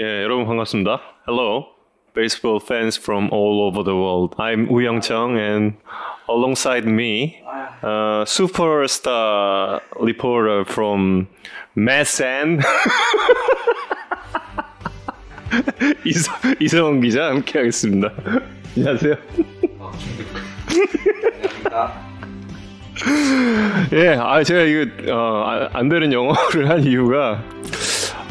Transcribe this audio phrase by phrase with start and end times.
[0.00, 1.00] 예, 여러분 반갑습니다.
[1.26, 1.70] Hello,
[2.14, 4.32] baseball fans from all over the world.
[4.38, 5.74] I'm Woo Young Chung, and
[6.28, 7.42] alongside me,
[7.82, 11.26] uh, superstar reporter from
[11.76, 12.60] Masan.
[16.06, 18.12] 이성, 이성원 기자 함께하겠습니다.
[18.76, 19.16] 안녕하세요.
[23.94, 27.42] 예, 아 제가 이거 어, 아, 안 되는 영어를 한 이유가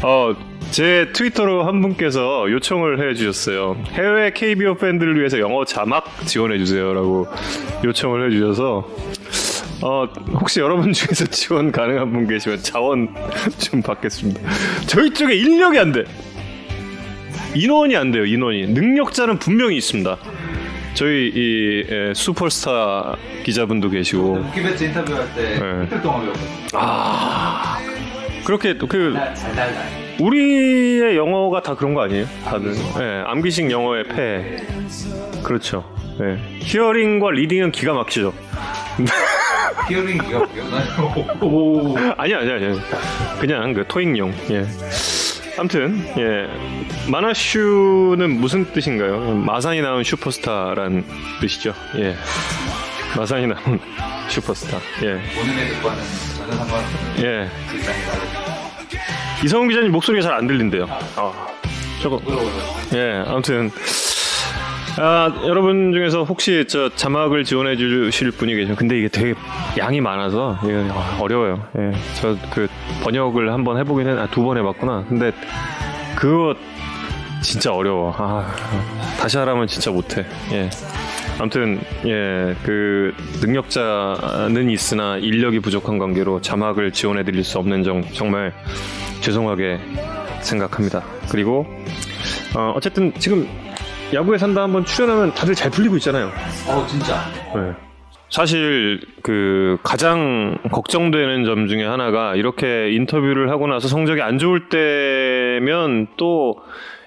[0.02, 0.34] 어.
[0.72, 3.78] 제 트위터로 한 분께서 요청을 해주셨어요.
[3.94, 7.28] 해외 KBO 팬들을 위해서 영어 자막 지원해주세요라고
[7.86, 8.88] 요청을 해주셔서
[9.84, 13.14] 어, 혹시 여러분 중에서 지원 가능한 분 계시면 자원
[13.58, 14.42] 좀 받겠습니다.
[14.88, 16.04] 저희 쪽에 인력이 안 돼.
[17.56, 18.26] 인원이 안 돼요.
[18.26, 20.18] 인원이 능력자는 분명히 있습니다.
[20.96, 25.84] 저희 이 에, 슈퍼스타 기자분도 계시고 키베츠 인터뷰할 때 네.
[25.86, 26.48] 이틀 동안 배웠거든요.
[26.74, 27.78] 아
[28.44, 30.07] 그렇게 그 달달달.
[30.20, 32.26] 우리의 영어가 다 그런 거 아니에요?
[32.46, 34.64] 다들 예, 암기식 영어의 폐
[35.44, 35.84] 그렇죠.
[36.22, 36.38] 예.
[36.60, 38.34] hearing과 reading은 기가 막히죠.
[39.90, 41.14] hearing이가 기억나요?
[41.42, 41.96] 오.
[42.18, 42.80] 아니 아니 아니
[43.40, 44.66] 그냥 그 토익용 예.
[45.58, 46.48] 아무튼 예
[47.12, 49.36] 마나슈는 무슨 뜻인가요?
[49.36, 51.04] 마산이 나온 슈퍼스타란
[51.42, 51.74] 뜻이죠.
[51.98, 52.16] 예
[53.16, 53.80] 마산이 나온
[54.30, 54.78] 슈퍼스타.
[55.04, 56.04] 예 본인의 뜻과는
[56.38, 57.48] 전혀 상관없는 예.
[59.44, 60.86] 이성훈 기자님 목소리가 잘 안 들린대요.
[61.16, 61.32] 아
[62.02, 62.20] 조금.
[62.94, 63.70] 예, 아무튼
[65.00, 69.36] 아, 여러분 중에서 혹시 저 자막을 지원해 주실 분이 계시면 근데 이게 되게
[69.78, 71.64] 양이 많아서 이게 아, 어려워요.
[71.78, 71.92] 예.
[72.20, 72.68] 저 그
[73.04, 75.06] 번역을 한번 해보긴 했, 아, 두 번 해봤구나.
[75.08, 75.32] 근데
[76.16, 76.56] 그거
[77.42, 78.14] 진짜 어려워.
[78.18, 78.46] 아,
[79.20, 80.26] 다시 하라면 진짜 못해.
[80.52, 80.70] 예.
[81.40, 88.54] 아무튼 예, 그 능력자는 있으나 인력이 부족한 관계로 자막을 지원해 드릴 수 없는 점 정말
[89.22, 89.80] 죄송하게
[90.42, 91.04] 생각합니다.
[91.30, 91.68] 그리고
[92.56, 93.48] 어, 어쨌든 지금
[94.14, 96.32] 야구에 산다 한번 출연하면 다들 잘 풀리고 있잖아요.
[96.68, 97.22] 어 진짜.
[97.54, 97.74] 네.
[98.30, 106.08] 사실 그 가장 걱정되는 점 중에 하나가 이렇게 인터뷰를 하고 나서 성적이 안 좋을 때면
[106.18, 106.58] 또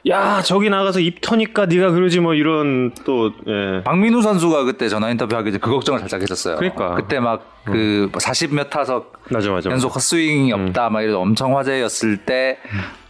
[0.09, 3.83] 야 저기 나가서 입 터니까 네가 그러지 뭐 이런 또 예.
[3.85, 6.57] 박민우 선수가 그때 전화 인터뷰하기 전에 그 걱정을 살짝 했었어요.
[6.57, 6.95] 그러니까.
[6.95, 9.71] 그때 막그 40몇 타석 맞아 맞아.
[9.71, 12.59] 연속 헛스윙이 없다 막 이런 엄청 화제였을 때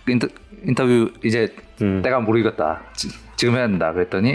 [0.09, 0.27] 인터,
[0.65, 2.03] 인터뷰 이제 음.
[2.03, 2.81] 때가 모르겠다.
[2.95, 3.09] 지,
[3.47, 3.93] 금 해야 된다.
[3.93, 4.35] 그랬더니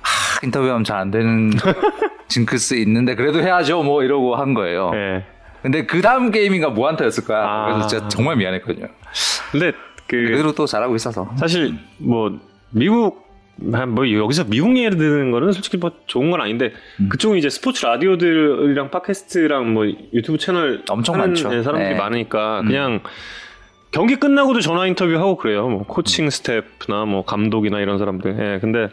[0.00, 1.52] 하, 인터뷰하면 잘 안 되는
[2.28, 3.82] 징크스 있는데 그래도 해야죠.
[3.82, 4.90] 뭐 이러고 한 거예요.
[4.94, 5.24] 예.
[5.62, 7.42] 근데 그 다음 게임인가 무안타였을 거야.
[7.44, 7.64] 아.
[7.66, 8.86] 그래서 진짜 정말 미안했거든요.
[9.52, 9.72] 근데
[10.08, 11.30] 그 그대로 또 잘하고 있어서.
[11.36, 13.28] 사실 뭐 미국
[13.72, 17.08] 한뭐 여기서 미국 얘기 듣는 거는 솔직히 뭐 좋은 건 아닌데 음.
[17.08, 21.52] 그쪽은 이제 스포츠 라디오들이랑 팟캐스트랑 뭐 유튜브 채널 엄청 많죠.
[21.54, 21.98] 예, 사람들이 네.
[21.98, 23.00] 많으니까 그냥
[23.90, 25.68] 경기 끝나고도 전화 인터뷰 하고 그래요.
[25.68, 26.30] 뭐 코칭 음.
[26.30, 28.36] 스태프나 뭐 감독이나 이런 사람들.
[28.38, 28.58] 예.
[28.60, 28.88] 근데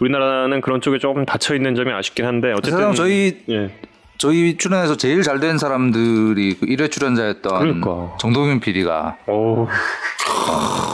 [0.00, 3.70] 우리나라는 그런 쪽에 조금 닫혀 있는 점이 아쉽긴 한데 어쨌든 세상 저희 예.
[4.18, 8.16] 저희 출연해서 제일 잘 된 사람들이 그 1회 출연자였던 그러니까.
[8.18, 9.68] 정동윤 PD가 어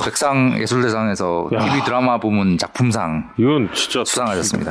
[0.05, 1.59] 백상 예술대상에서 야.
[1.65, 4.71] TV 드라마 부문 작품상 이건 진짜 수상하셨습니다.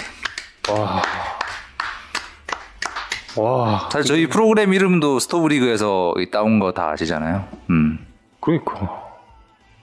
[3.36, 7.46] 와 사실 저희 프로그램 이름도 스토브리그에서 따온 거 다 아시잖아요.
[7.72, 7.97] 음.
[8.40, 9.02] 그러니까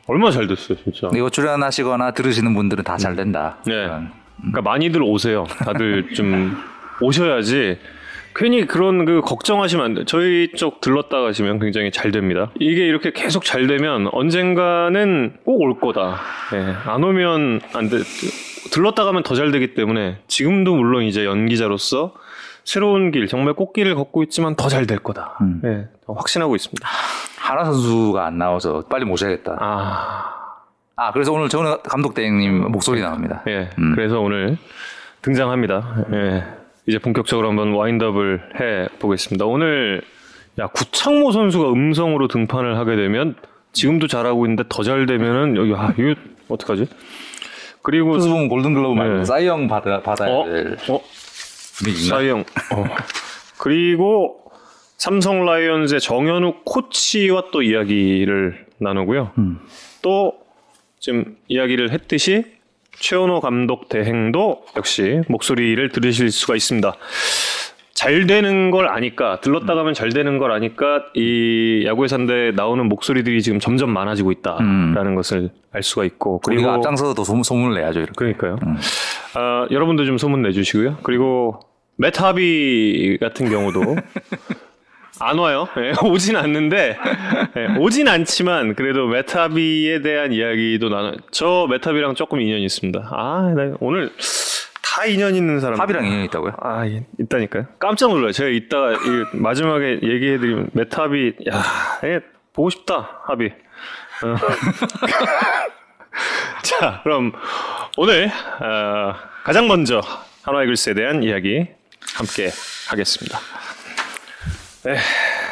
[0.06, 1.08] 얼마나 잘 됐어요 진짜.
[1.14, 3.56] 이거 출연하시거나 들으시는 분들은 다 잘 된다.
[3.66, 3.72] 네.
[3.74, 4.12] 그런.
[4.38, 5.44] 그러니까 많이들 오세요.
[5.58, 6.56] 다들 좀
[7.02, 7.78] 오셔야지.
[8.34, 10.04] 괜히 그런 그 걱정하시면 안 돼.
[10.06, 12.50] 저희 쪽 들렀다 가시면 굉장히 잘 됩니다.
[12.58, 16.16] 이게 이렇게 계속 잘 되면 언젠가는 꼭 올 거다.
[16.54, 17.98] 예, 안 오면 안 돼.
[18.72, 22.14] 들렀다 가면 더 잘 되기 때문에 지금도 물론 이제 연기자로서
[22.64, 25.38] 새로운 길, 정말 꽃길을 걷고 있지만 더 잘 될 거다.
[25.40, 25.60] 음.
[25.64, 26.88] 예, 확신하고 있습니다.
[27.38, 29.56] 하나 선수가 안 나와서 빨리 모셔야겠다.
[29.58, 30.24] 아,
[30.96, 33.42] 아 그래서 오늘 정은 감독 대행님 목소리 나옵니다.
[33.48, 33.70] 예.
[33.78, 33.94] 음.
[33.96, 34.56] 그래서 오늘
[35.22, 36.04] 등장합니다.
[36.12, 36.44] 예.
[36.86, 39.44] 이제 본격적으로 한번 와인드업을 해 보겠습니다.
[39.46, 40.02] 오늘
[40.58, 43.36] 야 구창모 선수가 음성으로 등판을 하게 되면
[43.72, 46.14] 지금도 잘하고 있는데 더 잘 되면은 여기 아 이거
[46.48, 46.86] 어떡하지?
[47.82, 49.24] 그리고 투수봉 골든글러브 말고 네.
[49.24, 51.00] 사이영 받아, 받아야 어, 될 어?
[52.10, 52.40] 사이영.
[52.40, 52.84] 어.
[53.58, 54.38] 그리고
[54.98, 59.32] 삼성 라이온즈의 정현욱 코치와 또 이야기를 나누고요.
[59.38, 59.60] 음.
[60.02, 60.34] 또
[60.98, 62.44] 지금 이야기를 했듯이
[63.00, 66.92] 최원호 감독 대행도 역시 목소리를 들으실 수가 있습니다.
[67.94, 73.42] 잘 되는 걸 아니까 들렀다 가면 잘 되는 걸 아니까 이 야구의 산대 나오는 목소리들이
[73.42, 77.80] 지금 점점 많아지고 있다라는 것을 알 수가 있고 우리가 그리고 앞장서서 더 소문, 소문 을
[77.80, 78.00] 내야죠.
[78.00, 78.12] 이렇게.
[78.16, 78.56] 그러니까요.
[79.34, 80.98] 아, 여러분도 좀 소문 내주시고요.
[81.02, 81.60] 그리고
[81.96, 83.80] 메타비 같은 경우도
[85.20, 85.68] 안 와요.
[85.76, 86.96] 예, 오진 않는데
[87.56, 93.08] 예, 오진 않지만 그래도 메타비에 대한 이야기도 나는 저 메타비랑 조금 인연이 있습니다.
[93.12, 94.10] 아, 나 오늘
[94.82, 95.78] 다 인연 있는 사람.
[95.78, 96.54] 합이랑 인연이 있다고요?
[96.60, 97.66] 아, 예, 있다니까요.
[97.78, 98.32] 깜짝 놀라요.
[98.32, 98.96] 제가 이따가 이
[99.32, 101.62] 마지막에 얘기해드리면 메타비, 야,
[102.04, 102.20] 예,
[102.52, 103.52] 보고 싶다, 합이.
[104.24, 104.36] 어.
[106.62, 107.32] 자, 그럼
[107.96, 108.30] 오늘
[108.60, 109.14] 어,
[109.44, 110.00] 가장 먼저
[110.42, 111.66] 한화 이글스에 대한 이야기
[112.16, 112.50] 함께
[112.88, 113.38] 하겠습니다.
[114.82, 114.96] 네,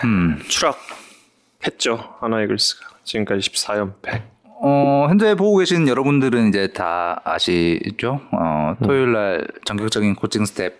[0.05, 0.39] 음.
[0.49, 4.23] 추락했죠 한화 이글스가 지금까지 14연패.
[4.61, 8.21] 어, 현재 보고 계신 여러분들은 이제 다 아시죠?
[8.33, 10.75] 어, 토요일 날 전격적인 코칭 스태프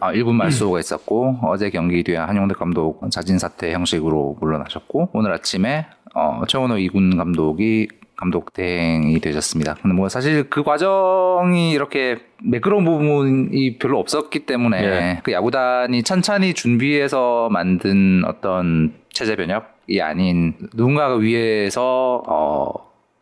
[0.00, 5.86] 아, 1군 말소가 있었고 어제 경기 뒤에 한용덕 감독 자진 사퇴 형식으로 물러나셨고 오늘 아침에
[6.14, 7.88] 어, 최원호 이군 감독이
[8.22, 9.74] 감독 대행이 되셨습니다.
[9.82, 15.20] 근데 뭐 사실 그 과정이 이렇게 매끄러운 부분이 별로 없었기 때문에 예.
[15.24, 22.72] 그 야구단이 천천히 준비해서 만든 어떤 체제 변혁이 아닌 누군가가 위에서 어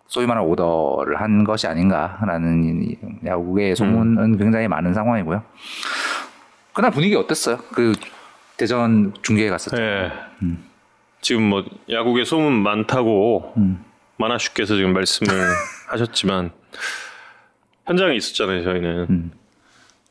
[0.07, 5.43] 소위 말하는 오더를 한 것이 아닌가라는 이 야구의 소문은 굉장히 많은 상황이고요.
[6.75, 7.57] 그날 분위기 어땠어요?
[7.73, 7.95] 그
[8.59, 9.77] 대전 중계에 갔었죠.
[9.77, 10.11] 네.
[11.23, 13.83] 지금 뭐 야구계 소문 많다고 음.
[14.21, 15.35] 만화슈께서 지금 말씀을
[15.89, 16.51] 하셨지만
[17.87, 19.07] 현장에 있었잖아요 저희는.
[19.11, 19.33] 음.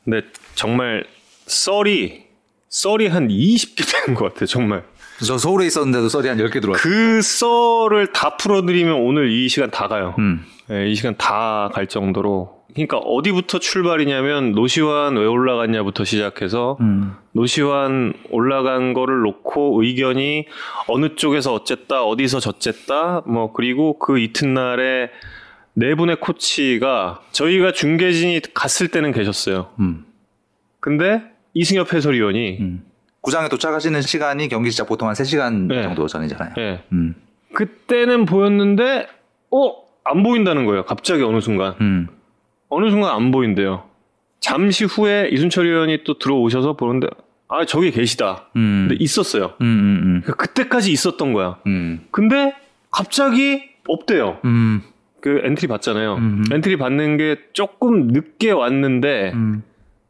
[0.04, 0.22] 근데
[0.54, 1.04] 정말
[1.46, 2.24] 썰이
[2.68, 4.84] 썰이 한 20개 되는 것 같아요 정말.
[5.24, 6.82] 저 서울에 있었는데도 썰이 한 10개 들어왔어요.
[6.82, 10.14] 그 썰을 다 풀어드리면 오늘 이 시간 다 가요.
[10.18, 10.44] 음.
[10.70, 12.59] 예, 이 시간 다 갈 정도로.
[12.74, 17.14] 그러니까 어디부터 출발이냐면 노시환 왜 올라갔냐부터 시작해서 음.
[17.32, 20.46] 노시환 올라간 거를 놓고 의견이
[20.88, 25.10] 어느 쪽에서 어쨌다 어디서 저쨌다 뭐 그리고 그 이튿날에
[25.74, 29.70] 네 분의 코치가 저희가 중계진이 갔을 때는 계셨어요.
[29.78, 30.04] 음.
[30.80, 31.22] 근데
[31.54, 32.84] 이승엽 해설위원이 음.
[33.20, 35.82] 구장에 도착하시는 시간이 경기 시작 보통 한 3시간 네.
[35.82, 36.54] 정도 전이잖아요.
[36.58, 37.14] 예, 음.
[37.52, 39.06] 그때는 보였는데
[39.50, 40.84] 어 안 보인다는 거예요.
[40.84, 42.08] 갑자기 어느 순간 음.
[42.70, 43.84] 어느 순간 안 보인대요.
[44.40, 47.08] 잠시 후에 이순철 의원이 또 들어오셔서 보는데
[47.48, 48.48] 아 저기 계시다.
[48.56, 48.86] 음.
[48.88, 49.52] 근데 있었어요.
[49.60, 49.66] 음.
[49.66, 50.20] 음.
[50.24, 51.58] 그러니까 그때까지 있었던 거야.
[51.66, 52.00] 음.
[52.10, 52.54] 근데
[52.90, 54.38] 갑자기 없대요.
[54.44, 54.82] 음.
[55.20, 56.14] 그 엔트리 받잖아요.
[56.14, 56.44] 음.
[56.52, 59.62] 엔트리 받는 게 조금 늦게 왔는데 음.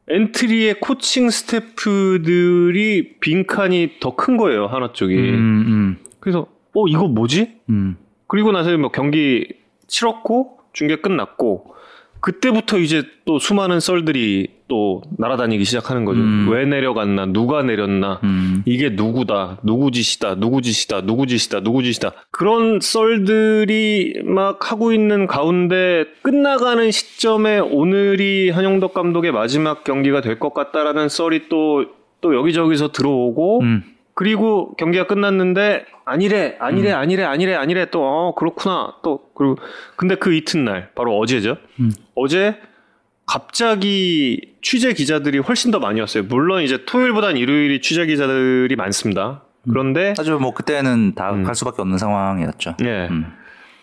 [0.08, 5.14] 엔트리의 코칭 스태프들이 빈칸이 더 큰 거예요 한화 쪽이.
[5.14, 5.96] 음.
[6.20, 7.56] 그래서 어 이거 뭐지?
[7.70, 7.96] 음.
[8.26, 9.48] 그리고 나서 뭐 경기
[9.88, 11.74] 치렀고 중계 끝났고
[12.20, 16.20] 그때부터 이제 또 수많은 썰들이 또 날아다니기 시작하는 거죠.
[16.20, 16.48] 음.
[16.50, 17.26] 왜 내려갔나?
[17.26, 18.20] 누가 내렸나?
[18.22, 18.62] 음.
[18.66, 22.12] 이게 누구다, 누구 짓이다, 누구 짓이다, 누구 짓이다, 누구 짓이다.
[22.30, 30.54] 그런 썰들이 막 하고 있는 가운데 끝나가는 시점에 오늘이 한용덕 감독의 마지막 경기가 될 것
[30.54, 31.86] 같다라는 썰이 또,
[32.20, 33.82] 또 여기저기서 들어오고, 음.
[34.14, 38.94] 그리고 경기가 끝났는데, 아니래, 아니래, 아니래, 아니래, 아니래, 또, 어, 그렇구나.
[39.02, 39.56] 또, 그리고,
[39.96, 41.56] 근데 그 이튿날, 바로 어제죠.
[41.78, 41.92] 음.
[42.14, 42.56] 어제
[43.26, 46.24] 갑자기 취재 기자들이 훨씬 더 많이 왔어요.
[46.24, 49.42] 물론 이제 토요일보단 일요일이 취재 기자들이 많습니다.
[49.68, 51.44] 그런데 사실 뭐 그때는 다 음.
[51.44, 52.76] 갈 수밖에 없는 상황이었죠.
[52.82, 53.06] 예.
[53.08, 53.26] 음.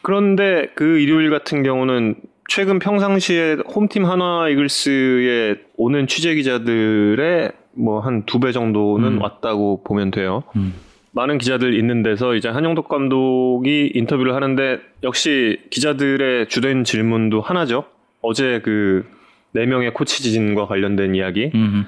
[0.02, 2.16] 그런데 그 일요일 같은 경우는
[2.50, 9.22] 최근 평상시에 홈팀 한화 이글스에 오는 취재 기자들의 뭐 한 두 배 정도는 음.
[9.22, 10.44] 왔다고 보면 돼요.
[10.56, 10.74] 음.
[11.12, 17.86] 많은 기자들 있는 데서 이제 한용덕 감독이 인터뷰를 하는데 역시 기자들의 주된 질문도 하나죠.
[18.22, 19.06] 어제 그
[19.54, 21.50] 네 명의 코치 지진과 관련된 이야기.
[21.56, 21.86] 음.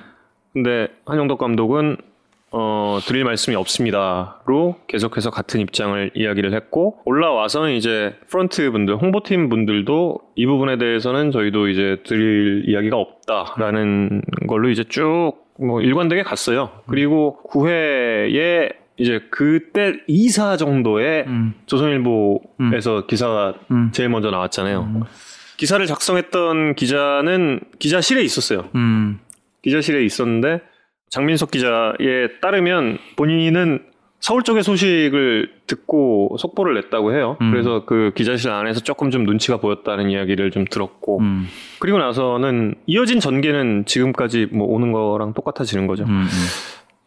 [0.54, 1.98] 근데 한용덕 감독은
[2.52, 10.20] 어, 드릴 말씀이 없습니다로 계속해서 같은 입장을 이야기를 했고 올라와서는 이제 프런트 분들, 홍보팀 분들도
[10.36, 16.72] 이 부분에 대해서는 저희도 이제 드릴 이야기가 없다라는 걸로 이제 쭉 뭐 일관되게 갔어요.
[16.88, 21.54] 그리고 9회에 이제 그때 2사 정도의 음.
[21.66, 23.92] 조선일보에서 기사가 음.
[23.94, 25.06] 제일 먼저 나왔잖아요.
[25.58, 28.70] 기사를 작성했던 기자는 기자실에 있었어요.
[28.76, 29.20] 음.
[29.62, 30.62] 기자실에 있었는데
[31.10, 33.84] 장민석 기자에 따르면 본인은
[34.20, 37.38] 서울 쪽의 소식을 듣고 속보를 냈다고 해요.
[37.42, 37.52] 음.
[37.52, 41.48] 그래서 그 기자실 안에서 조금 좀 눈치가 보였다는 이야기를 좀 들었고 음.
[41.80, 46.04] 그리고 나서는 이어진 전개는 지금까지 뭐 오는 거랑 똑같아지는 거죠.
[46.04, 46.28] 음, 음.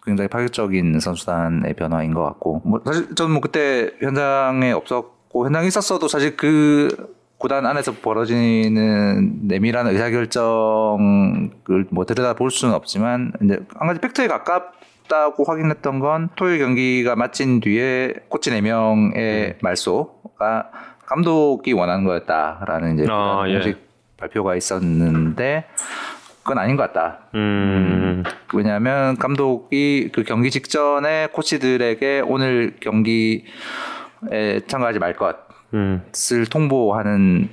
[0.05, 6.09] 굉장히 파격적인 선수단의 변화인 것 같고 뭐 사실 저는 뭐 그때 현장에 없었고 현장에 있었어도
[6.09, 6.89] 사실 그
[7.39, 11.51] 구단 안에서 벌어지는 내밀한 의사결정을
[11.91, 14.73] 뭐 들여다 볼 수는 없지만 이제 한 가지 팩트에 가깝
[15.13, 20.71] 다고 확인했던 건 토요일 경기가 마친 뒤에 코치 4명의 말소가
[21.05, 23.53] 감독이 원하는 거였다라는 이제 아, 예.
[23.53, 23.79] 공식
[24.17, 25.67] 발표가 있었는데
[26.43, 27.27] 그건 아닌 것 같다.
[27.35, 28.23] 음.
[28.55, 33.45] 왜냐하면 감독이 그 경기 직전에 코치들에게 오늘 경기에
[34.67, 35.15] 참가하지 말
[35.75, 36.03] 음.
[36.11, 37.51] 것을 통보하는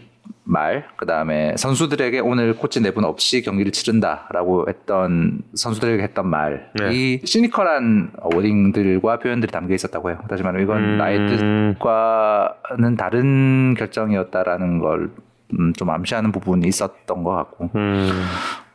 [0.50, 7.22] 말, 그 다음에 선수들에게 오늘 코치 네분 없이 경기를 치른다라고 했던 선수들에게 했던 말이 네.
[7.24, 10.18] 시니컬한 워딩들과 표현들이 담겨 있었다고 해요.
[10.28, 10.98] 다시 말하면 이건 음.
[10.98, 15.12] 나의 뜻과는 다른 결정이었다라는 걸
[15.54, 18.10] 음, 좀 암시하는 부분이 있었던 것 같고 음.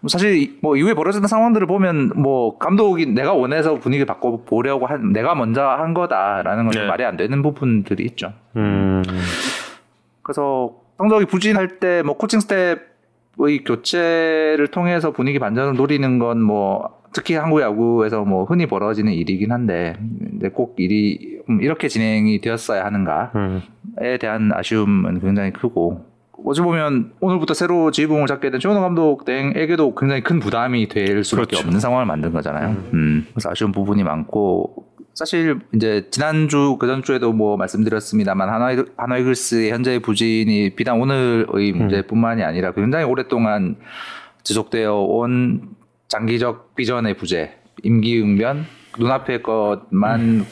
[0.07, 5.35] 사실 뭐 이후에 벌어졌던 상황들을 보면 뭐 감독이 내가 원해서 분위기를 바꿔 보려고 한 내가
[5.35, 6.89] 먼저 한 거다라는 건좀 네.
[6.89, 8.33] 말이 안 되는 부분들이 있죠.
[8.55, 9.03] 음.
[10.23, 17.35] 그래서 성적이 부진할 때 뭐 코칭 스텝의 교체를 통해서 분위기 반전을 노리는 건 뭐 특히
[17.37, 23.29] 한국 야구에서 뭐 흔히 벌어지는 일이긴 한데 근데 꼭 일이 음, 이렇게 진행이 되었어야 하는가에
[23.37, 23.63] 음.
[24.21, 26.05] 대한 아쉬움은 굉장히 크고
[26.45, 31.51] 어찌 보면 오늘부터 새로 지휘봉을 잡게 된 최원호 감독 등에게도 굉장히 큰 부담이 될 수밖에
[31.51, 31.67] 그렇죠.
[31.67, 32.71] 없는 상황을 만든 거잖아요.
[32.93, 33.27] 음.
[33.31, 34.84] 그래서 아쉬운 부분이 많고
[35.15, 42.73] 사실 이제 지난주 그전 주에도 뭐 말씀드렸습니다만 하나이 하나이글스의 현재의 부진이 비단 오늘의 문제뿐만이 아니라
[42.73, 43.77] 굉장히 오랫동안
[44.43, 45.75] 지속되어 온
[46.09, 48.67] 장기적 비전의 부재, 임기응변,
[48.99, 50.47] 눈앞의 것만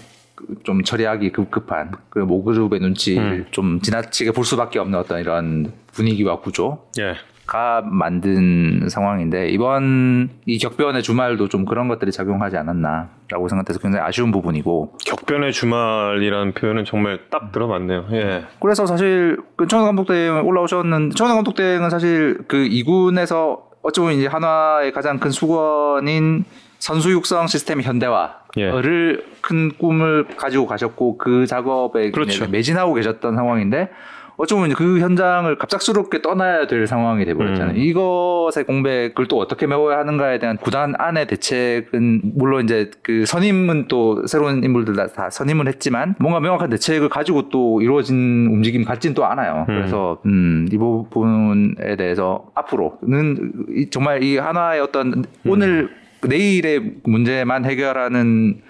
[0.65, 3.47] 좀 처리하기 급급한 그 모그룹의 눈치를 음.
[3.51, 7.15] 좀 지나치게 볼 수밖에 없는 어떤 이런 분위기와 구조 예.
[7.53, 14.33] 가 만든 상황인데 이번 이 격변의 주말도 좀 그런 것들이 작용하지 않았나라고 생각해서 굉장히 아쉬운
[14.33, 18.07] 부분이고 격변의 주말이라는 표현은 정말 딱 들어맞네요.
[18.13, 18.45] 예.
[18.59, 24.15] 그래서 사실 그 천원 감독 대행 올라오셨는데 천원 감독 대행은 사실 그 2군에서 어찌 보면
[24.17, 26.47] 이제 한화의 가장 큰 수건인
[26.79, 32.49] 선수 육성 시스템 현대화를 큰 꿈을 가지고 가셨고 그 작업에 그렇죠.
[32.49, 33.91] 매진하고 계셨던 상황인데
[34.37, 37.75] 어찌 보면 그 현장을 갑작스럽게 떠나야 될 상황이 돼버렸잖아요.
[37.75, 37.77] 음.
[37.77, 44.27] 이것의 공백을 또 어떻게 메워야 하는가에 대한 구단 안의 대책은 물론 이제 그 선임은 또
[44.27, 49.25] 새로운 인물들 다, 다 선임을 했지만 뭔가 명확한 대책을 가지고 또 이루어진 움직임 같진 또
[49.27, 49.67] 않아요.
[49.69, 49.75] 음.
[49.77, 55.91] 그래서 음, 이 부분에 대해서 앞으로는 이- 정말 이 하나의 어떤 오늘
[56.27, 58.61] 내일의 문제만 해결하는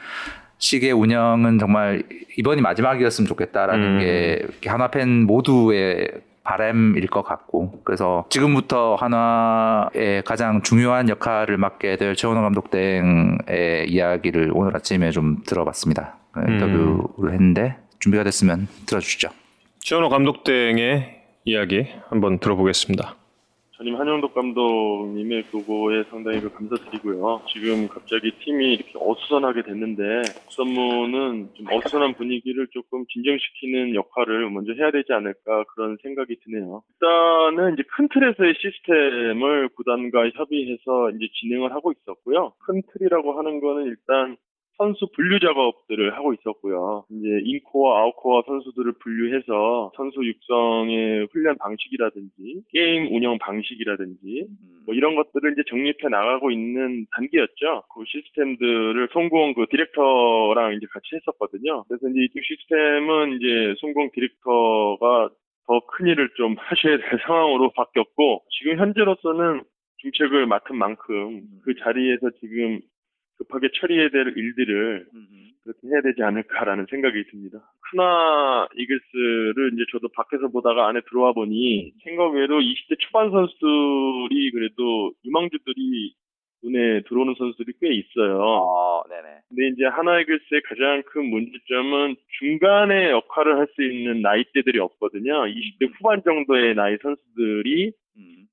[0.63, 2.05] 식의 운영은 정말
[2.39, 3.99] 이번이 마지막이었으면 좋겠다라는 음.
[4.61, 6.09] 게 한화 팬 모두의
[6.45, 14.53] 바람일 것 같고 그래서 지금부터 한화의 가장 중요한 역할을 맡게 될 최원호 감독 등의 이야기를
[14.55, 16.17] 오늘 아침에 좀 들어봤습니다.
[16.31, 19.31] 그 인터뷰를 했는데 준비가 됐으면 들어주시죠.
[19.81, 23.17] 최원호 감독 등의 이야기 한번 들어보겠습니다.
[23.83, 27.43] 전임 한영덕 감독님의 그거에 상당히 그 감사드리고요.
[27.53, 34.93] 지금 갑자기 팀이 이렇게 어수선하게 됐는데 국선무는 좀 어수선한 분위기를 조금 진정시키는 역할을 먼저 해야
[34.93, 36.85] 되지 않을까 그런 생각이 드네요.
[36.93, 42.53] 일단은 이제 큰 틀에서의 시스템을 구단과 협의해서 이제 진행을 하고 있었고요.
[42.65, 44.37] 큰 틀이라고 하는 거는 일단
[44.83, 47.05] 선수 분류 작업들을 하고 있었고요.
[47.09, 54.47] 이제 인코어, 아웃코어 선수들을 분류해서 선수 육성의 훈련 방식이라든지 게임 운영 방식이라든지
[54.87, 57.85] 뭐 이런 것들을 이제 정립해 나가고 있는 단계였죠.
[57.95, 61.85] 그 시스템들을 송공 그 디렉터랑 이제 같이 했었거든요.
[61.87, 65.31] 그래서 이제 이쪽 시스템은 이제 송공 디렉터가
[65.67, 69.63] 더 큰 일을 좀 하셔야 될 상황으로 바뀌었고 지금 현재로서는
[69.99, 72.81] 중책을 맡은 만큼 그 자리에서 지금
[73.43, 75.07] 급하게 처리해야 될 일들을
[75.65, 77.59] 그렇게 해야 되지 않을까라는 생각이 듭니다.
[77.93, 85.13] 하나 이글스를 이제 저도 밖에서 보다가 안에 들어와 보니 생각 외로 20대 초반 선수들이 그래도
[85.25, 86.15] 유망주들이
[86.65, 88.39] 눈에 들어오는 선수들이 꽤 있어요.
[88.41, 89.29] 어, 네네.
[89.49, 95.45] 근데 이제 하나 이글스의 가장 큰 문제점은 중간에 역할을 할 수 있는 나이대들이 없거든요.
[95.47, 97.93] 20대 후반 정도의 나이 선수들이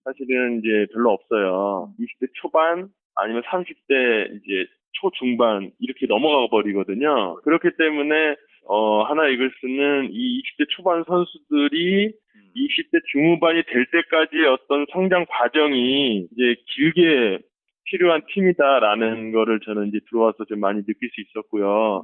[0.04, 1.94] 사실은 이제 별로 없어요.
[2.00, 7.36] 20대 초반 아니면 30대 이제 초중반 이렇게 넘어가 버리거든요.
[7.44, 12.14] 그렇기 때문에 어 하나 이글스는 이 20대 초반 선수들이
[12.56, 17.40] 20대 중후반이 될 때까지의 어떤 성장 과정이 이제 길게
[17.86, 22.04] 필요한 팀이다라는 거를 저는 이제 들어와서 좀 많이 느낄 수 있었고요.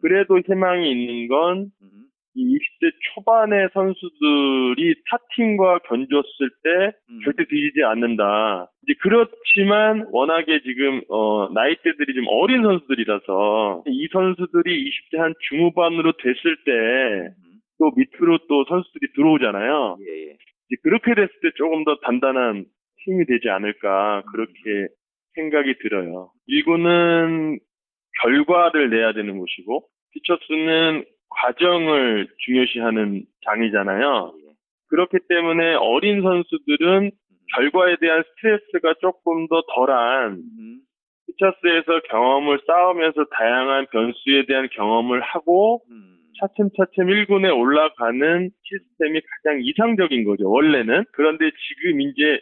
[0.00, 1.70] 그래도 희망이 있는 건
[2.34, 6.92] 이 20대 초반의 선수들이 타팀과 견줬을 때
[7.24, 8.70] 절대 뒤지지 않는다.
[8.84, 16.56] 이제 그렇지만 워낙에 지금 어 나이대들이 좀 어린 선수들이라서 이 선수들이 20대 한 중후반으로 됐을
[16.64, 19.96] 때 또 밑으로 또 선수들이 들어오잖아요.
[20.00, 20.36] 예, 예.
[20.68, 22.66] 이제 그렇게 됐을 때 조금 더 단단한
[23.04, 24.88] 팀이 되지 않을까 그렇게
[25.34, 26.30] 생각이 들어요.
[26.46, 27.58] 일구는
[28.22, 34.34] 결과를 내야 되는 곳이고 피처스는 과정을 중요시하는 장이잖아요.
[34.88, 37.10] 그렇기 때문에 어린 선수들은
[37.54, 40.42] 결과에 대한 스트레스가 조금 더 덜한
[41.26, 45.82] 피처스에서 경험을 쌓으면서 다양한 변수에 대한 경험을 하고
[46.40, 51.04] 차츰차츰 1군에 올라가는 시스템이 가장 이상적인 거죠, 원래는.
[51.12, 52.40] 그런데 지금 이제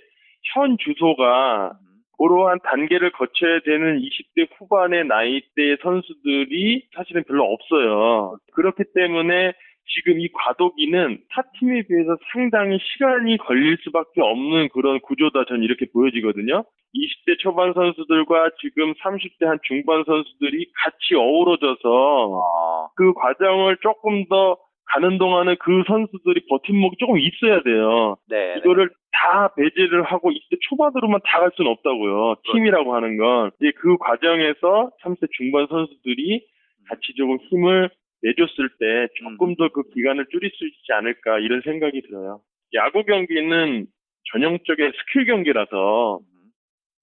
[0.55, 1.73] 현 주소가
[2.19, 8.39] 그러한 단계를 거쳐야 되는 20대 후반의 나이대의 선수들이 사실은 별로 없어요.
[8.55, 9.53] 그렇기 때문에
[9.91, 15.87] 지금 이 과도기는 타 팀에 비해서 상당히 시간이 걸릴 수밖에 없는 그런 구조다 전 이렇게
[15.93, 16.65] 보여지거든요.
[16.95, 24.59] 20대 초반 선수들과 지금 30대 한 중반 선수들이 같이 어우러져서 그 과정을 조금 더
[24.95, 28.17] 가는 동안은 그 선수들이 버팀목이 조금 있어야 돼요.
[28.29, 28.55] 네.
[28.59, 32.37] 이거를 다 배제를 하고 20대 초반으로만 다 갈 수는 없다고요.
[32.53, 33.51] 팀이라고 하는 건.
[33.61, 36.47] 이제 그 과정에서 30대 중반 선수들이
[36.89, 37.91] 같이 조금 힘을
[38.23, 42.41] 내줬을 때 조금 더 그 기간을 줄일 수 있지 않을까 이런 생각이 들어요.
[42.75, 43.87] 야구 경기는
[44.33, 46.19] 전형적인 스킬 경기라서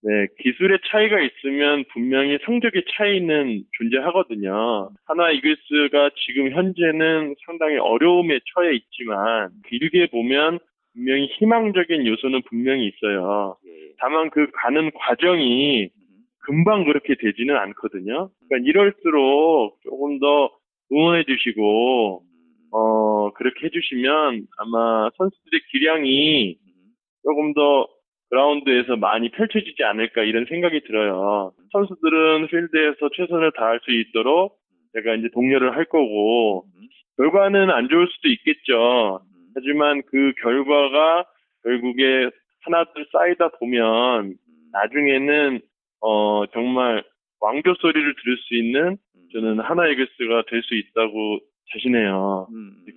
[0.08, 4.92] 네, 기술의 차이가 있으면 분명히 성적의 차이는 존재하거든요.
[5.06, 10.60] 하나 이글스가 지금 현재는 상당히 어려움에 처해 있지만 길게 보면
[10.94, 13.58] 분명히 희망적인 요소는 분명히 있어요.
[13.98, 15.90] 다만 그 가는 과정이
[16.42, 18.30] 금방 그렇게 되지는 않거든요.
[18.48, 20.52] 그러니까 이럴수록 조금 더
[20.92, 22.22] 응원해 주시고
[22.72, 26.58] 어 그렇게 해주시면 아마 선수들의 기량이
[27.24, 27.88] 조금 더
[28.30, 31.52] 그라운드에서 많이 펼쳐지지 않을까 이런 생각이 들어요.
[31.72, 34.58] 선수들은 필드에서 최선을 다할 수 있도록
[34.94, 36.66] 제가 이제 독려를 할 거고
[37.18, 39.22] 결과는 안 좋을 수도 있겠죠.
[39.56, 41.26] 하지만 그 결과가
[41.64, 42.30] 결국에
[42.62, 44.36] 하나둘 쌓이다 보면
[44.72, 45.60] 나중에는
[46.02, 47.04] 어 정말
[47.40, 48.98] 왕조 소리를 들을 수 있는
[49.34, 51.40] 저는 한화 이글스가 될 수 있다고
[51.74, 52.48] 자신해요.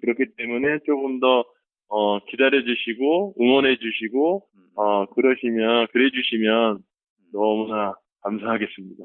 [0.01, 1.45] 그렇기 때문에 조금 더
[1.89, 4.45] 어, 기다려 주시고 응원해 주시고
[4.77, 6.79] 어, 그러시면 그래 주시면
[7.33, 9.05] 너무나 감사하겠습니다.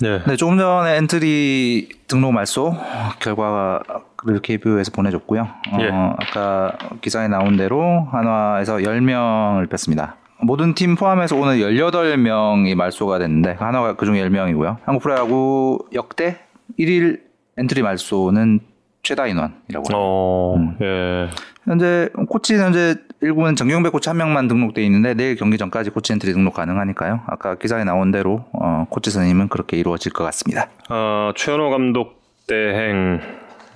[0.00, 0.18] 네.
[0.26, 2.74] 네, 조금 전에 엔트리 등록 말소
[3.20, 5.42] 결과를 KBO에서 보내줬고요.
[5.42, 5.90] 어, 예.
[5.90, 10.16] 아까 기사에 나온 대로 한화에서 10명을 뺐습니다.
[10.42, 14.78] 모든 팀 포함해서 오늘 18명이 말소가 됐는데 한화가 그중 10명이고요.
[14.84, 16.40] 한국 프로야구 역대
[16.78, 17.20] 1일
[17.58, 18.60] 엔트리 말소는
[19.02, 19.94] 최다 인원이라고 합니다.
[19.96, 20.76] 어, 음.
[20.80, 21.30] 예.
[21.64, 26.32] 현재 코치 현재 1군은 정경배 코치 한 명만 등록돼 있는데 내일 경기 전까지 코치 엔트리
[26.32, 27.20] 등록 가능하니까요.
[27.26, 30.68] 아까 기사에 나온 대로 어, 코치 선임은 그렇게 이루어질 것 같습니다.
[30.88, 33.20] 아, 최원호 감독 대행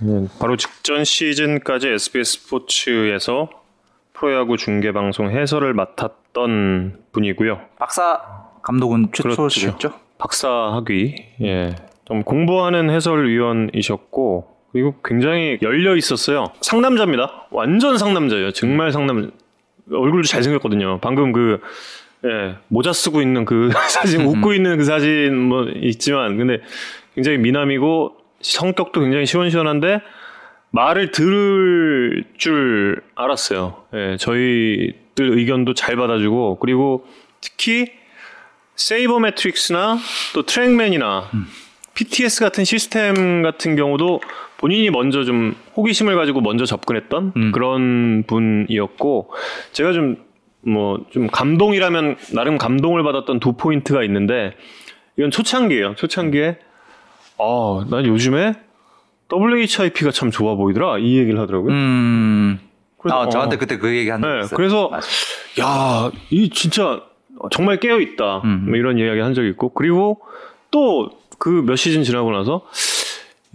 [0.03, 3.49] 예, 바로 직전 시즌까지 SBS 스포츠에서
[4.13, 7.61] 프로야구 중계 방송 해설을 맡았던 분이고요.
[7.79, 8.21] 박사
[8.63, 9.77] 감독은 최초시겠죠?
[9.79, 10.01] 그렇죠.
[10.19, 11.15] 박사 학위.
[11.43, 11.75] 예.
[12.05, 16.53] 좀 공부하는 해설위원이셨고 그리고 굉장히 열려 있었어요.
[16.61, 17.47] 상남자입니다.
[17.51, 18.53] 완전 상남자예요.
[18.53, 19.31] 정말 상남.
[19.91, 20.99] 얼굴도 잘생겼거든요.
[21.01, 21.61] 방금 그
[22.25, 26.61] 예, 모자 쓰고 있는 그 사진 웃고 있는 그 사진 뭐 있지만 근데
[27.15, 30.01] 굉장히 미남이고 성격도 굉장히 시원시원한데
[30.71, 33.85] 말을 들을 줄 알았어요.
[33.95, 37.07] 예, 저희들 의견도 잘 받아주고 그리고
[37.41, 37.93] 특히
[38.75, 39.99] 세이버 매트릭스나
[40.35, 41.31] 또 트랙맨이나
[41.95, 44.21] PTS 같은 시스템 같은 경우도
[44.59, 47.53] 본인이 먼저 좀 호기심을 가지고 먼저 접근했던 음.
[47.53, 49.31] 그런 분이었고
[49.73, 50.27] 제가 좀
[50.67, 54.53] 뭐 좀 감동이라면 나름 감동을 받았던 두 포인트가 있는데
[55.17, 55.95] 이건 초창기예요.
[55.95, 56.59] 초창기에
[57.39, 58.55] 아, 난 요즘에
[59.33, 60.99] WHIP가 참 좋아 보이더라.
[60.99, 61.73] 이 얘기를 하더라고요.
[61.73, 62.59] 음.
[62.99, 63.59] 그래서, 아, 저한테 어.
[63.61, 64.57] 그때 그 얘기 한적 네, 있어요.
[64.57, 64.91] 그래서.
[65.61, 67.03] 야, 이 진짜
[67.53, 68.39] 정말 깨어 있다.
[68.45, 68.65] 음.
[68.69, 70.21] 뭐 이런 이야기 한 적이 있고 그리고
[70.71, 72.63] 또 그 몇 시즌 지나고 나서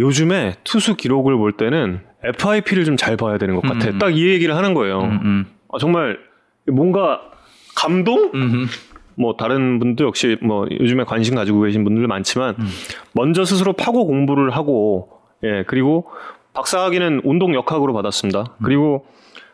[0.01, 3.89] 요즘에 투수 기록을 볼 때는 FIP를 좀 잘 봐야 되는 것 같아.
[3.89, 3.99] 음.
[3.99, 4.99] 딱이 얘기를 하는 거예요.
[5.01, 5.45] 음, 음.
[5.71, 6.17] 아, 정말
[6.67, 7.21] 뭔가
[7.75, 8.31] 감동?
[8.33, 8.67] 음.
[9.15, 12.65] 뭐 다른 분도 역시 뭐 요즘에 관심 가지고 계신 분들 많지만 음.
[13.13, 15.09] 먼저 스스로 파고 공부를 하고
[15.43, 16.07] 예 그리고
[16.53, 18.39] 박사학위는 운동 역학으로 받았습니다.
[18.41, 18.63] 음.
[18.63, 19.05] 그리고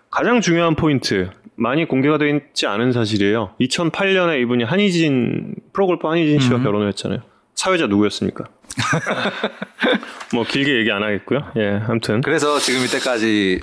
[0.10, 3.52] 가장 중요한 포인트 많이 공개가 되어 있지 않은 사실이에요.
[3.60, 6.64] 2008년에 이분이 한희진 프로골퍼 한희진 씨와 음.
[6.64, 7.20] 결혼을 했잖아요.
[7.56, 8.46] 사회자 누구였습니까?
[10.34, 11.40] 뭐 길게 얘기 안 하겠고요.
[11.58, 13.60] 예, 아무튼 그래서 지금 이때까지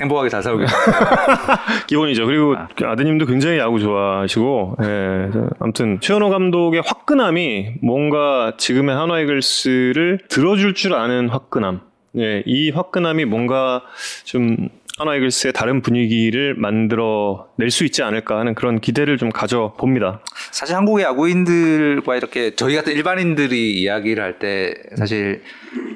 [0.00, 0.78] 행복하게 잘 살고 계세요.
[1.88, 2.26] 기본이죠.
[2.26, 10.20] 그리고 아 드님도 굉장히 야구 좋아하시고, 예, 아무튼 최현호 감독의 화끈함이 뭔가 지금의 한화 이글스를
[10.28, 11.80] 들어줄 줄 아는 화끈함.
[12.18, 13.82] 예, 이 화끈함이 뭔가
[14.24, 19.74] 좀 하나 이글스의 다른 분위기를 만들어 낼 수 있지 않을까 하는 그런 기대를 좀 가져
[19.78, 20.20] 봅니다.
[20.52, 25.42] 사실 한국의 야구인들과 이렇게 저희 같은 일반인들이 이야기를 할 때 사실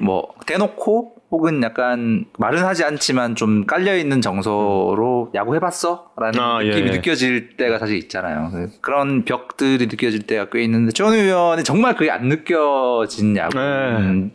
[0.01, 6.69] 뭐 대놓고 혹은 약간 말은 하지 않지만 좀 깔려 있는 정서로 야구 해봤어?라는 아, 예,
[6.69, 6.91] 느낌이 예.
[6.93, 8.51] 느껴질 때가 사실 있잖아요.
[8.81, 14.29] 그런 벽들이 느껴질 때가 꽤 있는데 최원 의원이 정말 그게 안 느껴진 야구 네.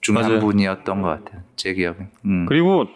[0.00, 0.40] 중한 맞아요.
[0.40, 1.42] 분이었던 것 같아요.
[1.56, 1.96] 제 기억에.
[2.24, 2.46] 음.
[2.48, 2.86] 그리고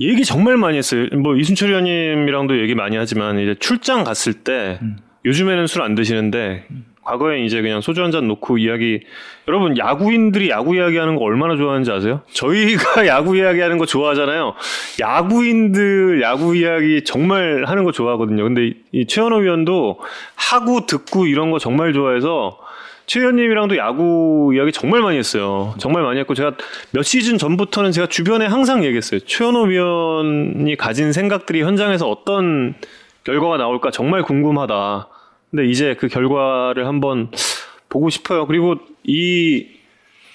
[0.00, 1.06] 얘기 정말 많이 했어요.
[1.18, 4.96] 뭐 이순철 의원님이랑도 얘기 많이 하지만 이제 출장 갔을 때 음.
[5.24, 6.64] 요즘에는 술 안 드시는데
[7.02, 9.00] 과거에 이제 그냥 소주 한 잔 놓고 이야기
[9.48, 12.22] 여러분 야구인들이 야구 이야기하는 거 얼마나 좋아하는지 아세요?
[12.32, 14.54] 저희가 야구 이야기하는 거 좋아하잖아요.
[15.00, 18.42] 야구인들 야구 이야기 정말 하는 거 좋아하거든요.
[18.44, 19.98] 근데 이- 이 최현호 위원도
[20.36, 22.58] 하고 듣고 이런 거 정말 좋아해서
[23.10, 25.74] 최 위원님이랑도 야구 이야기 정말 많이 했어요.
[25.78, 26.52] 정말 많이 했고 제가
[26.92, 29.18] 몇 시즌 전부터는 제가 주변에 항상 얘기했어요.
[29.18, 32.76] 최원호 위원이 가진 생각들이 현장에서 어떤
[33.24, 35.08] 결과가 나올까 정말 궁금하다.
[35.50, 37.32] 근데 이제 그 결과를 한번
[37.88, 38.46] 보고 싶어요.
[38.46, 39.66] 그리고 이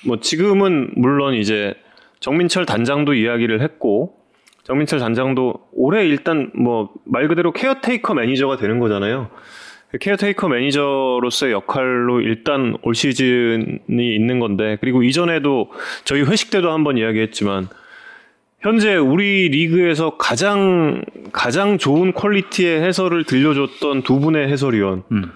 [0.06, 1.74] 뭐 지금은 물론 이제
[2.20, 4.18] 정민철 단장도 이야기를 했고
[4.66, 9.30] 정민철 단장도 올해 일단 뭐 말 그대로 caretaker manager가 되는 거잖아요.
[10.00, 13.80] caretaker manager로서의 역할로 일단 올 시즌이
[14.16, 15.72] 있는 건데 그리고 이전에도
[16.04, 17.68] 저희 회식 때도 한번 이야기했지만
[18.60, 25.32] 현재 우리 리그에서 가장 가장 좋은 퀄리티의 해설을 들려줬던 두 분의 해설위원 음.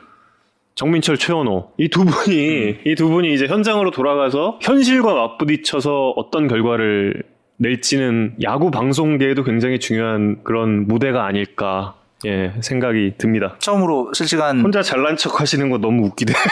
[0.75, 7.23] 정민철 최원호 이 두 분이 이두 분이 이제 현장으로 돌아가서 현실과 맞부딪혀서 어떤 결과를
[7.57, 13.55] 낼지는 야구 방송계에도 굉장히 중요한 그런 무대가 아닐까 예 생각이 듭니다.
[13.59, 16.33] 처음으로 실시간 혼자 잘난 척 하시는 거 너무 웃기네.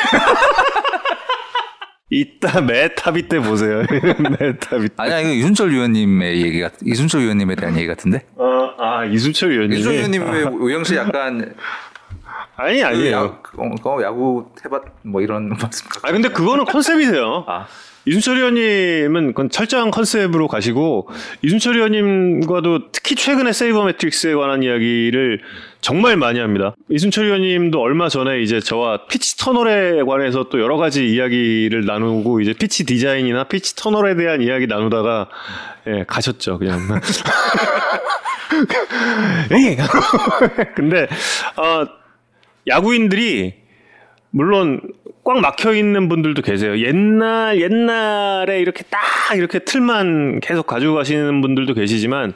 [2.09, 3.83] 이따 메타비 때 보세요.
[4.39, 4.95] 메타비 때.
[4.97, 9.79] 아니야 이거 이순철 위원님의 얘기 같 이순철 위원님에 대한 얘기 같은데 어, 아 이순철 위원님이
[9.81, 11.53] 이순철 위원님 왜 우영 씨 약간
[12.55, 13.15] 아니 아니에요.
[13.17, 17.43] 야구, 어, 야구 해봤 뭐 이런 말씀 아 근데 그거는 컨셉이세요.
[17.47, 17.67] 아.
[18.07, 21.09] 이순철 위원님은 그건 철저한 컨셉으로 가시고
[21.41, 25.41] 이순철 위원님과도 특히 최근에 sabermetrics에 관한 이야기를
[25.81, 26.73] 정말 많이 합니다.
[26.89, 32.53] 이순철 위원님도 얼마 전에 이제 저와 pitch tunnel에 관해서 또 여러 가지 이야기를 나누고 이제
[32.53, 35.27] pitch design이나 pitch tunnel에 대한 이야기 나누다가
[35.87, 36.79] 예, 가셨죠 그냥.
[39.51, 39.77] 에이!
[40.75, 41.07] 근데
[41.57, 41.85] 어,
[42.67, 43.53] 야구인들이
[44.31, 44.81] 물론
[45.27, 46.79] 꽉 막혀 있는 분들도 계세요.
[46.79, 52.31] 옛날 옛날에 이렇게 딱 이렇게 틀만 계속 가지고 가시는 분들도 계시지만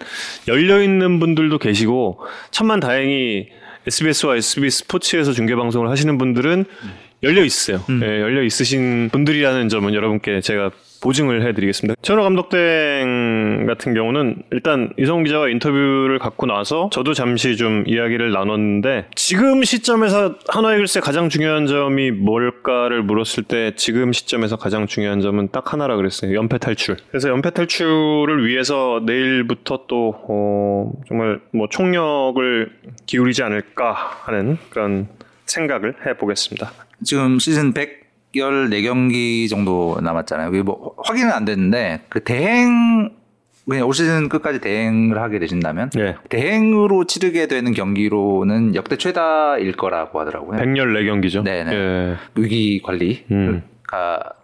[0.49, 2.19] 열려 있는 분들도 계시고
[2.51, 3.47] 천만 다행히
[3.87, 6.65] SBS와 SBS 스포츠에서 중계 방송을 하시는 분들은
[7.23, 7.81] 열려 있어요.
[8.03, 11.95] 예, 열려 있으신 분들이라는 점은 여러분께 제가 보증을 해드리겠습니다.
[12.01, 19.07] 천호 감독땡 같은 경우는 일단 이성훈 기자와 인터뷰를 갖고 나서 저도 잠시 좀 이야기를 나눴는데
[19.15, 25.73] 지금 시점에서 한화이글스의 가장 중요한 점이 뭘까를 물었을 때 지금 시점에서 가장 중요한 점은 딱
[25.73, 26.35] 하나라 그랬어요.
[26.35, 26.97] 연패 탈출.
[27.09, 32.71] 그래서 연패 탈출을 위해서 내일부터 또 어, 정말 뭐 총력을
[33.05, 35.07] 기울이지 않을까 하는 그런
[35.45, 36.71] 생각을 해보겠습니다.
[37.03, 37.73] 지금 시즌
[38.33, 40.63] 114경기 정도 남았잖아요.
[40.63, 43.11] 뭐 확인은 안 됐는데 그 대행
[43.69, 46.15] 그냥 올 시즌 끝까지 대행을 하게 되신다면 네.
[46.29, 50.59] 대행으로 치르게 되는 경기로는 역대 최다일 거라고 하더라고요.
[50.59, 51.43] 114경기죠.
[51.43, 51.73] 네네.
[51.73, 52.15] 예.
[52.35, 53.63] 위기 관리가 음.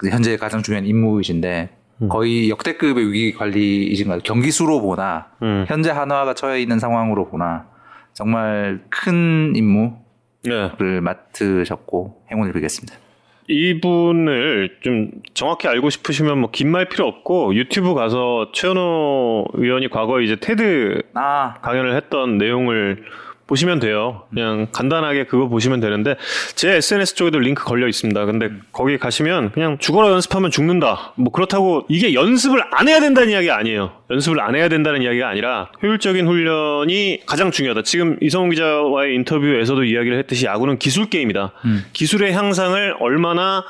[0.10, 1.69] 현재 가장 중요한 임무이신데
[2.10, 4.23] 거의 역대급의 위기 관리이신 것 같아요.
[4.23, 5.65] 경기 수로 보나 음.
[5.67, 7.65] 현재 한화가 처해 있는 상황으로 보나
[8.13, 9.97] 정말 큰 임무를
[10.43, 11.00] 네.
[11.02, 13.07] 맡으셨고 행운을 빌겠습니다.
[13.48, 20.24] 이분을 좀 정확히 알고 싶으시면 뭐 긴 말 필요 없고 유튜브 가서 최현호 의원이 과거에
[20.26, 21.56] 이제 테드 아.
[21.62, 23.04] 강연을 했던 내용을
[23.48, 24.24] 보시면 돼요.
[24.30, 26.16] 그냥 간단하게 그거 보시면 되는데
[26.56, 28.26] 제 SNS 쪽에도 링크 걸려 있습니다.
[28.26, 31.14] 근데 거기 가시면 그냥 죽어라 연습하면 죽는다.
[31.16, 33.92] 뭐 그렇다고 이게 연습을 안 해야 된다는 이야기 아니에요.
[34.12, 37.84] 연습을 안 해야 된다는 이야기가 아니라 효율적인 훈련이 가장 중요하다.
[37.84, 41.54] 지금 이성훈 기자와의 인터뷰에서도 이야기를 했듯이 야구는 기술 게임이다.
[41.94, 43.64] 기술의 향상을 얼마나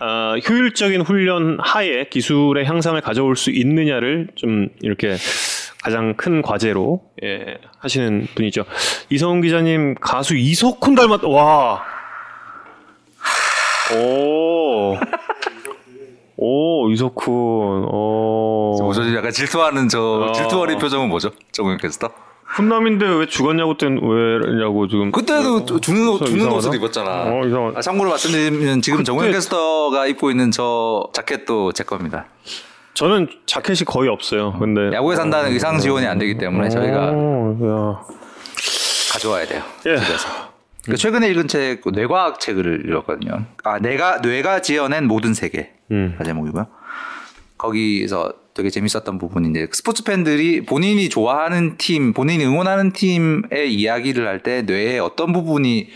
[0.00, 5.16] 아, 효율적인 훈련 하에 기술의 향상을 가져올 수 있느냐를 좀 이렇게
[5.84, 8.64] 가장 큰 과제로 예, 하시는 분이죠.
[9.10, 11.22] 이성훈 기자님 가수 이석훈 닮았.
[11.24, 11.82] 와.
[13.94, 14.96] 오.
[16.36, 17.84] 오 이석훈.
[17.86, 18.76] 어.
[18.80, 19.14] 뭐죠?
[19.14, 20.32] 약간 질투하는 저 어.
[20.32, 21.30] 질투 어린 표정은 뭐죠?
[21.52, 22.10] 정우영 캐스터?
[22.46, 25.12] 훈남인데 왜 죽었냐고 때는 왜냐고 지금.
[25.12, 26.56] 그때도 저- 죽는 옷, 죽는 이상하다?
[26.68, 27.10] 옷을 입었잖아.
[27.24, 27.72] 어 이상.
[27.76, 32.24] 아, 참고로 말씀드리면 지금 정우영 그때- 캐스터가 입고 있는 저 자켓도 제 겁니다.
[32.94, 34.52] 저는 자켓이 거의 없어요.
[34.58, 38.06] 근데 야구에 산다는 의상 지원이 안 되기 때문에 저희가 오, 야.
[39.12, 39.62] 가져와야 돼요.
[39.86, 39.96] 예.
[39.96, 40.28] 집에서.
[40.84, 43.44] 그 최근에 읽은 책 뇌과학 책을 읽었거든요.
[43.64, 45.72] 아 뇌가 뇌가 지어낸 모든 세계.
[45.90, 46.14] 음.
[46.18, 46.66] 가 제목이고요.
[47.58, 54.62] 거기서 되게 재밌었던 부분인데 스포츠 팬들이 본인이 좋아하는 팀, 본인이 응원하는 팀의 이야기를 할 때
[54.62, 55.88] 뇌의 어떤 부분이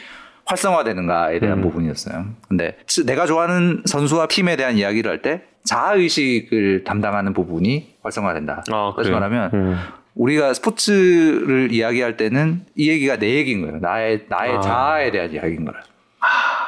[0.47, 2.25] 활성화되는가에 대한 부분이었어요.
[2.49, 8.65] 근데 내가 좋아하는 선수와 팀에 대한 이야기를 할 때 자아 의식을 담당하는 부분이 활성화된다.
[8.73, 9.21] 아, 다시 그래요?
[9.21, 9.77] 말하면 음.
[10.15, 13.77] 우리가 스포츠를 이야기할 때는 이 얘기가 내 얘기인 거예요.
[13.79, 14.61] 나의 나의 아.
[14.61, 15.81] 자아에 대한 이야기인 거라.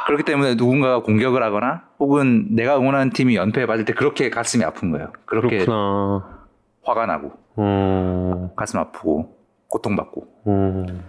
[0.06, 4.90] 그렇기 때문에 누군가가 공격을 하거나 혹은 내가 응원하는 팀이 연패에 빠질 때 그렇게 가슴이 아픈
[4.90, 5.12] 거예요.
[5.24, 6.46] 그렇게 그렇구나.
[6.84, 9.36] 화가 나고 음, 가슴 아프고
[9.68, 10.26] 고통받고.
[10.46, 11.04] 음.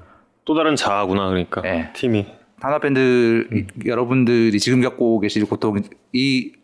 [0.45, 1.91] 또 다른 자아구나 그러니까 네.
[1.93, 2.25] 팀이.
[2.80, 5.82] 팬들 이- 여러분들이 지금 겪고 계실 고통이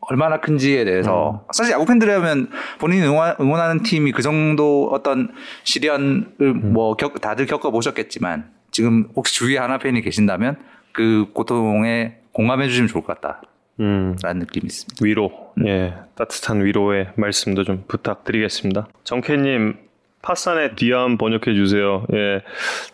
[0.01, 5.29] 얼마나 큰지에 대해서 사실 야구 팬들이라면 본인이 응원, 응원하는 팀이 그 정도 어떤
[5.63, 10.57] 시련을 뭐 겪, 다들 겪어 보셨겠지만 지금 혹시 주위에 하나 팬이 계신다면
[10.91, 13.41] 그 고통에 공감해 주시면 좋을 것 같다
[13.79, 14.39] 라는 음.
[14.39, 14.95] 느낌이 있습니다.
[15.03, 15.31] 위로,
[15.65, 18.87] 예, 따뜻한 위로의 말씀도 좀 부탁드리겠습니다.
[19.03, 19.75] 정캐님,
[20.21, 22.05] 파산의 디암 번역해 주세요.
[22.13, 22.41] 예,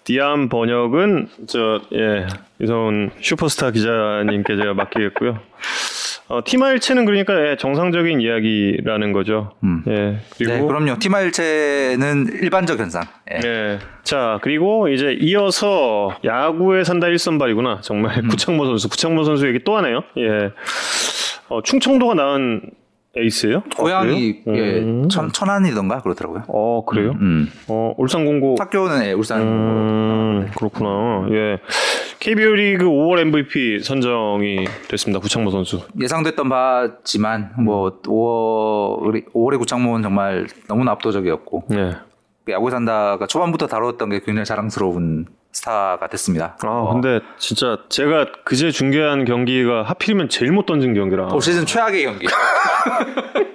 [0.03, 2.27] 디암 번역은 저 예,
[2.59, 5.39] 이성훈 슈퍼스타 기자님께 제가 맡기겠고요.
[6.29, 9.51] 어, 티마일체는 그러니까 예, 정상적인 이야기라는 거죠.
[9.63, 9.83] 음.
[9.88, 10.99] 예, 그리고 네, 그럼요.
[10.99, 13.03] 티마일체는 일반적 현상.
[13.31, 13.39] 예.
[13.47, 13.79] 예.
[14.03, 17.81] 자, 그리고 이제 이어서 야구에 산다 일선발이구나.
[17.81, 18.27] 정말 음.
[18.29, 18.89] 구창모 선수.
[18.89, 20.03] 구창모 선수 얘기 또 하네요.
[20.17, 20.51] 예.
[21.49, 22.62] 어, 충청도가 낳은
[23.15, 23.63] 에이스예요?
[23.78, 24.52] 고향이 아?
[24.56, 25.08] 예, 음.
[25.08, 26.43] 천, 천안이던가 그렇더라고요.
[26.47, 27.12] 어, 그래요?
[27.21, 27.47] 음.
[27.67, 29.41] 어, 울산공고 학교는 예, 울산.
[29.41, 31.28] 음, 그렇구나.
[31.32, 31.60] 예.
[32.19, 35.19] KBO 리그 5월 MVP 선정이 됐습니다.
[35.19, 35.82] 구창모 선수.
[36.02, 41.97] 예상됐던 바지만 뭐 5월 5월의 구창모는 정말 너무나 압도적이었고 예.
[42.49, 46.58] 야구 산다가 초반부터 다뤘던 게 굉장히 자랑스러운 스타가 됐습니다.
[46.63, 51.28] 아, 어, 근데 진짜 제가 그제 중계한 경기가 하필이면 제일 못 던진 경기라.
[51.28, 52.28] 올 시즌 최악의 경기.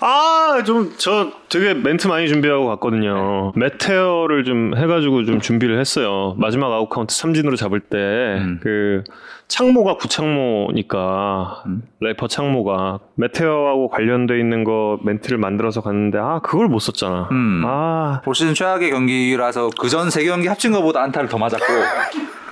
[0.00, 3.52] 아, 좀, 저 되게 멘트 많이 준비하고 갔거든요.
[3.56, 6.34] METEOR를 좀 해가지고 좀 준비를 했어요.
[6.38, 8.60] 마지막 아웃카운트 삼진으로 잡을 때, 음.
[8.62, 9.04] 그,
[9.48, 11.82] 창모가 구창모니까, 음.
[12.00, 17.28] 래퍼 창모가, METEOR하고 관련돼 있는 거 멘트를 만들어서 갔는데, 아, 그걸 못 썼잖아.
[17.30, 17.62] 음.
[17.64, 21.64] 아, 올 시즌 최악의 경기라서 그 전 세 경기 합친 것보다 안타를 더 맞았고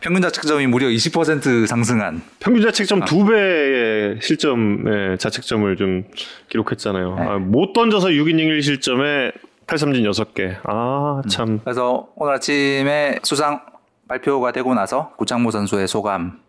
[0.00, 6.04] 평균 자책점이 무려 20% 상승한 평균 자책점 두 배의 실점의 자책점을 좀
[6.48, 7.14] 기록했잖아요.
[7.16, 7.22] 네.
[7.22, 9.32] 아, 못 던져서 6이닝 1실점에
[9.66, 10.56] 8삼진 6개.
[10.64, 11.60] 아, 참.
[11.64, 13.60] 그래서 오늘 아침에 수상
[14.08, 16.40] 발표가 되고 나서 구창모 선수의 소감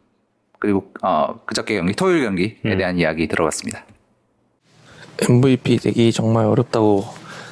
[0.59, 2.77] 그리고 어, 그저께 경기 토요일 경기에 음.
[2.77, 3.85] 대한 이야기 들어봤습니다.
[5.29, 7.05] MVP 되기 정말 어렵다고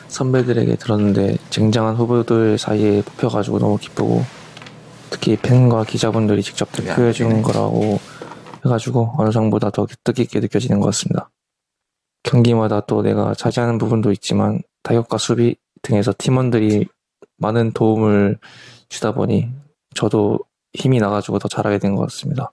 [0.07, 4.23] 선배들에게 들었는데 쟁쟁한 후보들 사이에 뽑혀가지고 너무 기쁘고
[5.09, 7.99] 특히 팬과 기자분들이 직접 대표해 주는 거라고
[8.65, 11.29] 해가지고 어느 정보다 더 뜻깊게 느껴지는 것 같습니다.
[12.23, 16.87] 경기마다 또 내가 차지하는 부분도 있지만 타격과 수비 등에서 팀원들이
[17.37, 18.39] 많은 도움을
[18.89, 19.49] 주다 보니
[19.93, 20.39] 저도
[20.73, 22.51] 힘이 나가지고 더 잘하게 된 것 같습니다.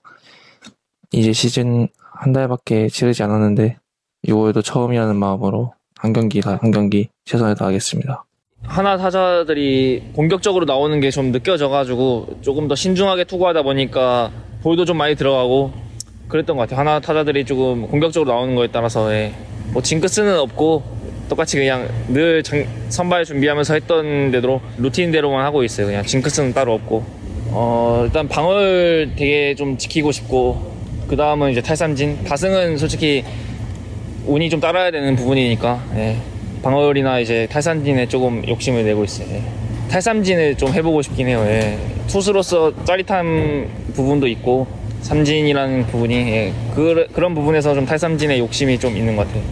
[1.11, 3.77] 이제 시즌 한 달밖에 치르지 않았는데
[4.27, 8.25] 6월도 처음이라는 마음으로 한 경기 한 경기 최선을 다하겠습니다.
[8.65, 14.31] 하나 타자들이 공격적으로 나오는 게 좀 느껴져가지고 조금 더 신중하게 투구하다 보니까
[14.63, 15.71] 볼도 좀 많이 들어가고
[16.29, 16.79] 그랬던 것 같아요.
[16.79, 19.33] 하나 타자들이 조금 공격적으로 나오는 거에 따라서 예.
[19.73, 20.81] 뭐 징크스는 없고
[21.29, 25.87] 똑같이 그냥 늘 장- 선발 준비하면서 했던 대로 루틴대로만 하고 있어요.
[25.87, 27.03] 그냥 징크스는 따로 없고
[27.51, 30.73] 어, 일단 방어를 되게 좀 지키고 싶고
[31.07, 33.23] 그 다음은 이제 탈삼진 다승은 솔직히
[34.25, 36.17] 운이 좀 따라야 되는 부분이니까 예.
[36.63, 39.27] 방어율이나 이제 탈삼진에 조금 욕심을 내고 있어요.
[39.35, 39.43] 예.
[39.91, 41.43] 탈삼진을 좀 해보고 싶긴 해요.
[41.45, 41.77] 예.
[42.07, 44.67] 투수로서 짜릿한 부분도 있고
[45.01, 46.53] 삼진이라는 부분이 예.
[46.73, 49.43] 그, 그런 부분에서 좀 탈삼진에 욕심이 좀 있는 것 같아요.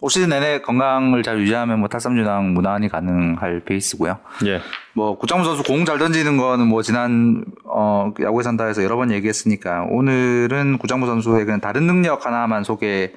[0.00, 4.16] 올 시즌 내내 건강을 잘 유지하면 뭐 탈삼진왕 무난히 가능할 베이스고요.
[4.46, 4.60] 예.
[4.94, 9.86] 뭐 구창모 선수 공 잘 던지는 거는 뭐 지난 어 야구에 산다에서 여러 번 얘기했으니까
[9.90, 13.10] 오늘은 구창모 선수의 그냥 다른 능력 하나만 소개를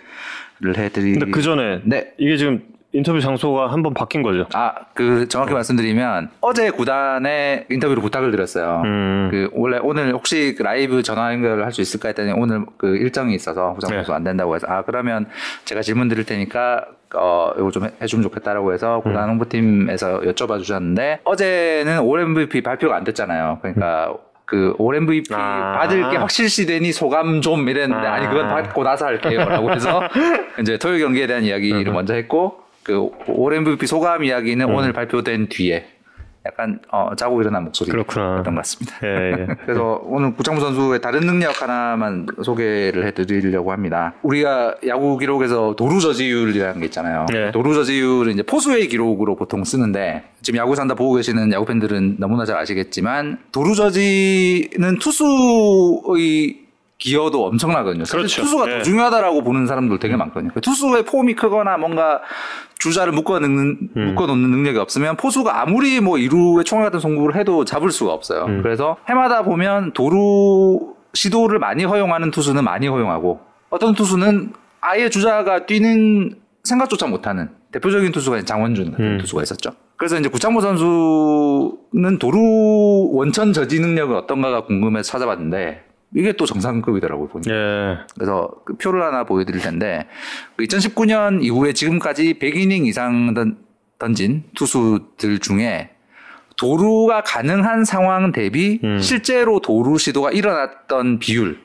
[0.75, 1.13] 해드리.
[1.13, 2.13] 근데 그 전에 네.
[2.17, 4.45] 이게 지금 인터뷰 장소가 한 번 바뀐 거죠.
[4.53, 8.81] 아, 그 정확히 말씀드리면 어제 구단에 인터뷰로 부탁을 드렸어요.
[8.83, 9.27] 음.
[9.31, 13.33] 그 원래 오늘 혹시 그 라이브 전화 연결을 할 수 있을까 했더니 오늘 그 일정이
[13.33, 13.95] 있어서 구장 네.
[13.97, 15.25] 선수 안 된다고 해서 아 그러면
[15.63, 21.21] 제가 질문 드릴 테니까 어 이거 좀 해- 해주면 좋겠다라고 해서 구단 홍보팀에서 여쭤봐 주셨는데
[21.23, 23.59] 어제는 올 MVP 발표가 안 됐잖아요.
[23.61, 24.13] 그러니까
[24.45, 25.77] 그올 MVP 아.
[25.79, 28.15] 받을 게 확실시되니 소감 좀 이랬는데 아.
[28.15, 28.19] 아.
[28.19, 30.01] 니 그건 받고 나서 할게요라고 해서
[30.59, 35.87] 이제 토요일 경기에 대한 이야기를 먼저 했고 그 올 MVP 소감 이야기는 오늘 발표된 뒤에
[36.43, 38.43] 약간 어, 자고 일어난 목소리였던.
[38.43, 38.95] 것 같습니다.
[39.03, 39.07] 예,
[39.41, 39.47] 예.
[39.63, 44.15] 그래서 오늘 구창모 선수의 다른 능력 하나만 소개를 해드리려고 합니다.
[44.23, 47.27] 우리가 야구 기록에서 도루 저지율이라는 게 있잖아요.
[47.31, 47.51] 네.
[47.51, 52.43] 도루 저지율은 이제 포수의 기록으로 보통 쓰는데 지금 야구 산다 보고 계시는 야구 팬들은 너무나
[52.43, 56.61] 잘 아시겠지만 도루 저지는 투수의
[56.97, 58.03] 기여도 엄청나거든요.
[58.03, 58.41] 그렇죠.
[58.41, 58.77] 투수가 네.
[58.77, 60.51] 더 중요하다라고 보는 사람들 되게 많거든요.
[60.61, 62.21] 투수의 폼이 크거나 뭔가
[62.81, 64.05] 주자를 묶어 넣는 음.
[64.07, 68.45] 묶어 놓는 능력이 없으면 포수가 아무리 뭐 이루의 총알 같은 송구를 해도 잡을 수가 없어요.
[68.45, 68.61] 음.
[68.63, 73.39] 그래서 해마다 보면 도루 시도를 많이 허용하는 투수는 많이 허용하고
[73.69, 79.17] 어떤 투수는 아예 주자가 뛰는 생각조차 못하는 대표적인 투수가 장원준 같은 음.
[79.19, 79.71] 투수가 있었죠.
[79.95, 85.83] 그래서 이제 구창모 선수는 도루 원천 저지 능력은 어떤가가 궁금해서 찾아봤는데
[86.15, 87.53] 이게 또 정상급이더라고요 보니까.
[87.53, 87.97] 예.
[88.15, 90.07] 그래서 그 표를 하나 보여드릴 텐데
[90.55, 93.57] 그 2019년 이후에 지금까지 100이닝 이상 던,
[93.97, 95.91] 던진 투수들 중에
[96.57, 98.99] 도루가 가능한 상황 대비 음.
[98.99, 101.57] 실제로 도루 시도가 일어났던 비율을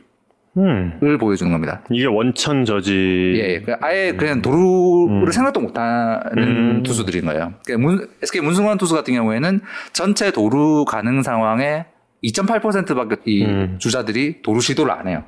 [0.56, 1.18] 음.
[1.18, 1.82] 보여주는 겁니다.
[1.90, 3.34] 이게 원천 저지.
[3.36, 3.60] 예, 예.
[3.60, 5.32] 그 아예 그냥 도루를 음.
[5.32, 6.82] 생각도 못하는 음.
[6.82, 7.52] 투수들인 거예요.
[7.66, 9.60] 그러니까 문, SK 문승환 투수 같은 경우에는
[9.92, 11.84] 전체 도루 가능 상황의
[12.26, 13.76] 2.8%밖에 이 음.
[13.78, 15.24] 주자들이 도루 시도를 안 해요.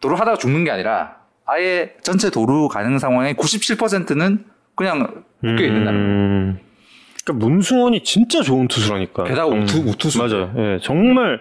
[0.00, 4.44] 도루 하다가 죽는 게 아니라 아예 전체 도루 가능 상황의 97%는
[4.74, 6.14] 그냥 묶여 있는다는 거예요.
[6.14, 6.58] 음.
[7.24, 9.24] 그러니까 문승원이 진짜 좋은 투수라니까.
[9.24, 10.18] 게다가 정- 우투- 우투수.
[10.18, 10.52] 맞아요.
[10.56, 11.40] 예, 정말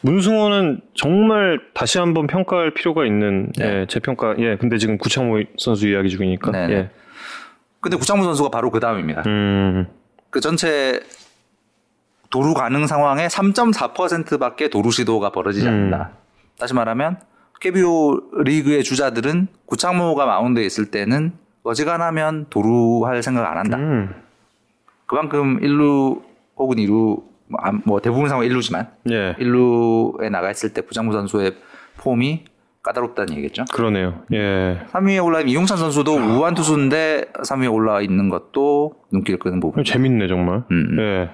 [0.00, 3.80] 문승원은 정말 다시 한번 평가할 필요가 있는 네.
[3.82, 4.36] 예, 재평가.
[4.38, 6.52] 예, 근데 지금 구창모 선수 이야기 중이니까.
[6.52, 6.74] 네, 네.
[6.74, 6.90] 예.
[7.80, 9.24] 근데 구창모 선수가 바로 그 다음입니다.
[9.26, 9.86] 음.
[10.30, 11.00] 그 전체
[12.36, 15.72] 도루 가능 상황의 3.4%밖에 도루 시도가 벌어지지 음.
[15.72, 16.10] 않는다.
[16.58, 17.18] 다시 말하면
[17.62, 23.78] KBO 리그의 주자들은 구창모가 마운드에 있을 때는 어지간하면 도루할 생각 안 한다.
[23.78, 24.14] 음.
[25.06, 26.20] 그만큼 1루
[26.58, 26.90] 혹은 2루
[27.48, 29.34] 뭐, 안- 뭐 대부분 상황 1루지만 예.
[29.38, 31.54] 1루에 나가 있을 때 구창모 선수의
[31.98, 32.44] 폼이
[32.82, 33.64] 까다롭다는 얘기겠죠.
[33.72, 34.20] 그러네요.
[34.34, 34.82] 예.
[34.92, 39.82] 3위에 올라 있는 이용찬 선수도 우한 투수인데 3위에 올라 있는 것도 눈길 끄는 부분.
[39.84, 40.64] 재밌네 정말.
[40.70, 40.98] 음, 음.
[41.00, 41.30] 예.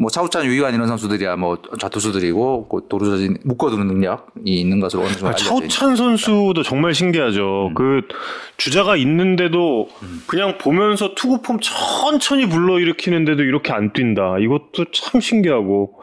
[0.00, 5.26] 뭐 차우찬, 유이관 이런 선수들이야 뭐 좌투수들이고 그 도루저진 묶어두는 능력이 있는 것으로 어느 정도
[5.26, 5.68] 아, 알려져 있죠.
[5.68, 7.68] 차우찬 선수도 정말 신기하죠.
[7.68, 7.74] 음.
[7.74, 8.08] 그
[8.56, 9.88] 주자가 있는데도
[10.26, 14.38] 그냥 보면서 투구 폼 천천히 불러일으키는데도 이렇게 안 뛴다.
[14.40, 16.00] 이것도 참 신기하고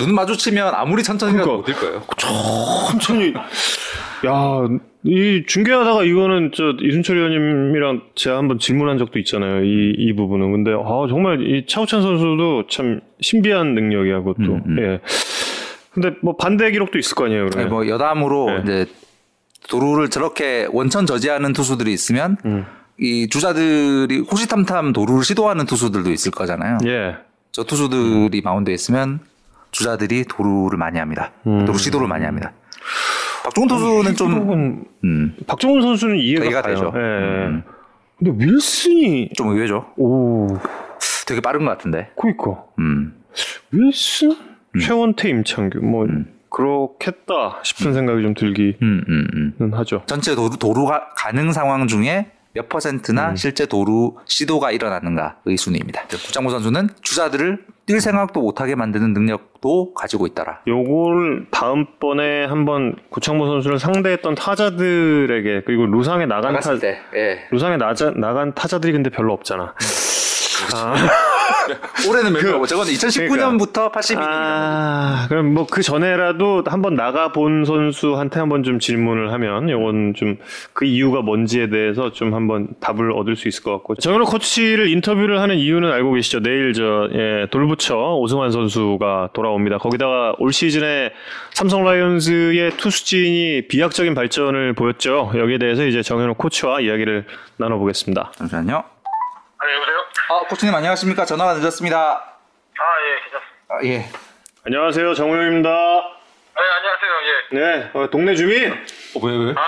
[0.00, 1.72] 눈 마주치면 아무리 천천히 가도 그러니까.
[1.72, 2.02] 못뛸 거예요.
[2.18, 3.32] 천천히
[4.26, 4.68] 야,
[5.04, 9.64] 이 중계하다가 이거는 저 이순철 의원님이랑 제가 한번 질문한 적도 있잖아요.
[9.64, 10.52] 이, 이 부분은.
[10.52, 14.54] 근데 아, 정말 이 차우찬 선수도 참 신비한 능력이야, 그것도.
[14.54, 14.76] 음, 음.
[14.80, 15.00] 예.
[15.92, 17.70] 근데 뭐 반대 기록도 있을 거 아니에요, 네, 그러면.
[17.70, 18.60] 뭐 여담으로 네.
[18.62, 18.86] 이제
[19.68, 22.66] 도루를 저렇게 원천 저지하는 투수들이 있으면 음.
[22.98, 26.78] 이 주자들이 호시탐탐 도루를 시도하는 투수들도 있을 거잖아요.
[26.86, 27.16] 예.
[27.52, 29.20] 저 투수들이 마운드에 있으면
[29.70, 31.32] 주자들이 도루를 많이 합니다.
[31.46, 31.64] 음.
[31.64, 32.52] 도루 시도를 많이 합니다.
[33.44, 36.74] 박종훈 투수는 좀 음, 박정훈 선수는 이해가, 이해가 가요.
[36.74, 36.92] 되죠.
[36.94, 36.98] 예.
[36.98, 37.62] 음.
[38.18, 39.86] 근데 윌슨이 좀 의외죠.
[39.96, 40.48] 오,
[41.26, 42.10] 되게 빠른 것 같은데.
[42.20, 43.14] 그니까 음.
[43.70, 44.34] 윌슨,
[44.80, 46.26] 최원태, 임창규 뭐 음.
[46.50, 49.74] 그렇겠다 싶은 생각이 좀 들기는 음, 음, 음.
[49.74, 50.02] 하죠.
[50.06, 56.06] 전체 도루, 도루가 가능 상황 중에 몇 퍼센트나 실제 도루 시도가 일어나는가의 순위입니다.
[56.08, 60.60] 구창모 선수는 주자들을 뛸 생각도 못하게 만드는 능력도 가지고 있더라.
[60.66, 67.46] 요걸 다음번에 한번 구창모 선수를 상대했던 타자들에게 그리고 루상에 나간 타 때, 예.
[67.50, 69.74] 루상에 나자, 나간 타자들이 근데 별로 없잖아.
[70.74, 70.94] 아,
[72.08, 72.64] 올해는 몇 명?
[72.66, 74.18] 저건 2019년부터 82년.
[74.20, 80.36] 아, 그럼 뭐 그 전에라도 한번 나가 본 선수한테 한번 좀 질문을 하면 요건 좀
[80.72, 85.40] 그 이유가 뭔지에 대해서 좀 한번 답을 얻을 수 있을 것 같고 정현호 코치를 인터뷰를
[85.40, 86.40] 하는 이유는 알고 계시죠?
[86.40, 89.78] 내일 저 예, 돌부처 오승환 선수가 돌아옵니다.
[89.78, 91.12] 거기다가 올 시즌에
[91.52, 95.32] 삼성 라이온즈의 투수진이 비약적인 발전을 보였죠.
[95.34, 98.32] 여기에 대해서 이제 정현호 코치와 이야기를 나눠보겠습니다.
[98.36, 98.76] 잠시만요.
[98.76, 99.96] 아, 여보세요?
[100.30, 101.24] 아, 코치님 안녕하십니까?
[101.24, 101.96] 전화가 늦었습니다.
[101.98, 102.36] 아,
[103.02, 103.56] 예, 괜찮습니다.
[103.68, 104.04] 아, 예.
[104.66, 105.70] 안녕하세요, 정우영입니다.
[105.70, 107.12] 네, 안녕하세요.
[107.24, 107.48] 예.
[107.56, 108.70] 네, 어, 동네 주민.
[108.72, 108.76] 어,
[109.24, 109.54] 왜, 왜?
[109.56, 109.66] 아,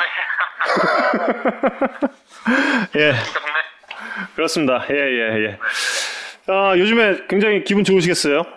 [2.97, 3.01] 예.
[3.01, 3.61] 예, 동네.
[4.37, 4.85] 그렇습니다.
[4.91, 5.59] 예, 예, 예.
[6.49, 8.43] 아, 요즘에 굉장히 기분 좋으시겠어요?
[8.43, 8.49] 네,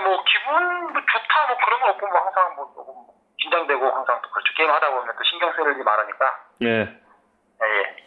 [0.00, 2.92] 뭐, 기분 뭐 좋다, 뭐, 그런 건 없고, 뭐, 항상 뭐, 조금
[3.40, 4.52] 긴장되고, 항상 또 그렇죠.
[4.56, 6.34] 게임 하다 보면 또 신경 쓸 일이 많으니까.
[6.62, 6.66] 예.
[6.68, 6.98] 예,
[7.78, 7.99] 예.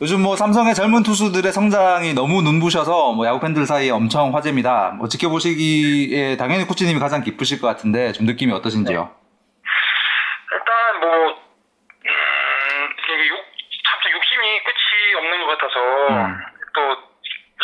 [0.00, 4.94] 요즘 뭐 삼성의 젊은 투수들의 성장이 너무 눈부셔서 뭐 야구 팬들 사이에 엄청 화제입니다.
[4.96, 8.96] 뭐 지켜보시기에 당연히 코치님이 가장 기쁘실 것 같은데 좀 느낌이 어떠신지요?
[8.96, 15.76] 일단 뭐 음, 이게 욕, 참 욕심이 끝이 없는 것 같아서
[16.08, 16.40] 음.
[16.72, 16.80] 또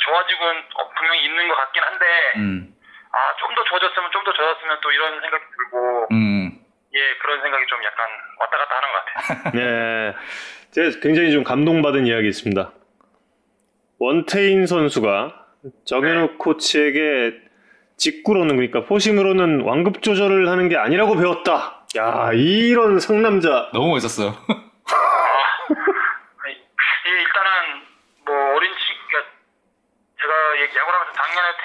[0.05, 2.05] 좋아지고는 어, 분명히 있는 것 같긴 한데
[2.37, 2.69] 음,
[3.17, 6.53] 아좀 더 좋아졌으면 좀 더 좋아졌으면 또 이런 생각이 들고 음,
[6.93, 8.05] 예 그런 생각이 좀 약간
[8.41, 9.17] 왔다 갔다 하는 것 같아요.
[9.57, 10.13] 네.
[10.77, 12.71] 제가 굉장히 좀 감동받은 이야기 있습니다.
[13.99, 15.47] 원태인 선수가
[15.87, 17.33] 정현욱 코치에게
[17.97, 21.87] 직구로는 그러니까 포심으로는 완급 조절을 하는 게 아니라고 배웠다.
[21.97, 23.71] 야 이런 상남자.
[23.73, 24.35] 너무 멋있었어요.
[24.37, 24.53] 아니,
[26.53, 27.49] 예, 일단은
[28.27, 29.31] 뭐 어린 치 그러니까
[30.21, 30.96] 제가 이 야구를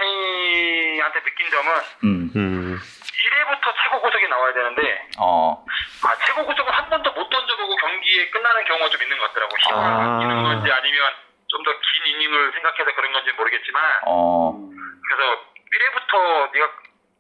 [0.01, 1.71] 태희한테 느낀 점은
[2.03, 2.79] 음, 음.
[2.79, 5.63] 1회부터 최고 구속이 나와야 되는데 어,
[6.03, 9.77] 아 최고 구속을 한 번도 못 던져보고 경기에 끝나는 경우가 좀 있는 것 같더라고 힘을
[9.77, 10.17] 아.
[10.17, 11.11] 아끼는 건지 아니면
[11.47, 15.41] 좀 더 긴 이닝을 생각해서 그런 건지 모르겠지만 어, 그래서
[15.71, 16.71] 1회부터 네가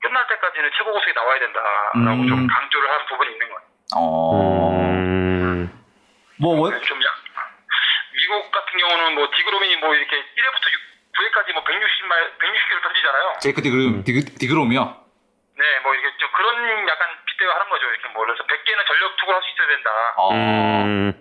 [0.01, 2.27] 끝날 때까지는 최고 구속이 나와야 된다라고 음.
[2.27, 3.69] 좀 강조를 한 부분이 있는 것 같아요.
[3.97, 5.83] 어, 음.
[6.39, 7.13] 뭐, 원- 좀 약,
[8.15, 10.71] 미국 같은 경우는 뭐 디그롬이 뭐 이렇게 1회부터
[11.21, 13.25] 9회까지 뭐 160말 160개를 던지잖아요.
[13.39, 14.81] 제이크 디그롬, 디그, 디그롬이요?
[14.81, 17.85] 네, 뭐 이게 좀 그런 약간 빗대어 하는 거죠.
[17.85, 19.89] 이렇게 뭐 그래서 100개는 전력 투구를 할 수 있어야 된다.
[20.17, 21.13] 어, 음.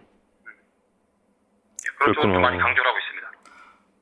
[1.99, 2.33] 그런 쪽으로 그렇구나.
[2.35, 3.31] 좀 많이 강조를 하고 있습니다.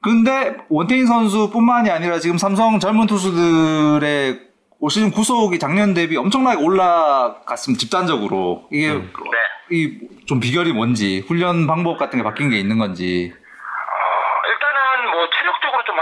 [0.00, 4.46] 근데 원태인 선수뿐만이 아니라 지금 삼성 젊은 투수들의
[4.80, 7.80] 올 시즌 구속이 작년 대비 엄청나게 올라갔습니다.
[7.80, 9.12] 집단적으로 이게 음.
[9.12, 9.76] 네.
[9.76, 13.34] 이좀 비결이 뭔지 훈련 방법 같은 게 바뀐 게 있는 건지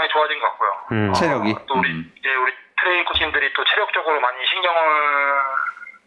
[0.07, 0.69] 많이 좋아진 것 같고요.
[0.91, 1.13] 음.
[1.13, 2.11] 체력이 또 우리 음.
[2.17, 4.79] 이제 우리 트레이닝 코치님들이 또 체력적으로 많이 신경을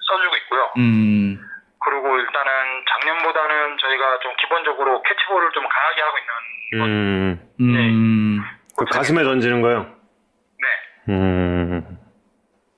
[0.09, 0.73] 써주고 있고요.
[0.79, 1.39] 음,
[1.85, 7.51] 그리고 일단은 작년보다는 저희가 좀 기본적으로 캐치볼을 좀 강하게 하고 있는 음.
[7.61, 8.41] 음.
[8.77, 9.87] 그 가슴에 던지는 거요.
[10.59, 11.13] 네.
[11.13, 11.99] 음.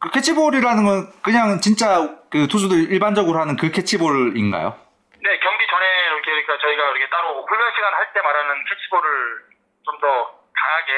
[0.00, 4.74] 그 캐치볼이라는 건 그냥 진짜 그 투수들 일반적으로 하는 그 캐치볼인가요?
[5.22, 9.52] 네, 경기 전에 이렇게 그러니까 저희가 이렇게 따로 훈련 시간 할 때 말하는 캐치볼을
[9.84, 10.92] 좀더 강하게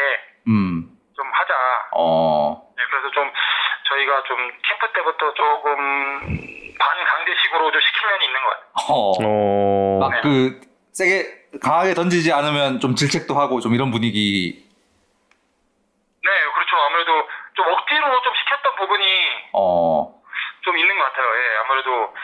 [0.49, 1.55] 음, 좀 하자.
[1.93, 3.31] 어, 네, 그래서 좀
[3.89, 8.69] 저희가 좀 캠프 때부터 조금 반강제식으로 좀 시킨 면이 있는 것 같아요.
[8.89, 9.99] 어, 어.
[10.01, 10.61] 막그
[10.93, 14.65] 세게 강하게 던지지 않으면 좀 질책도 하고 좀 이런 분위기.
[16.23, 16.77] 네, 그렇죠.
[16.77, 19.05] 아무래도 좀 억지로 좀 시켰던 부분이
[19.53, 20.21] 어,
[20.63, 21.27] 좀 있는 것 같아요.
[21.27, 22.15] 예, 아무래도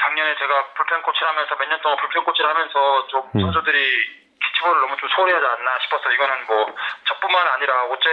[0.00, 3.40] 작년에 제가 불펜 코치를 하면서 몇 년 동안 불펜 코치를 하면서 좀 음.
[3.40, 4.25] 선수들이
[4.56, 8.08] 캐치볼을 너무 좀 소홀히 하지 않나 싶어서 이거는 뭐 저뿐만 아니라 오재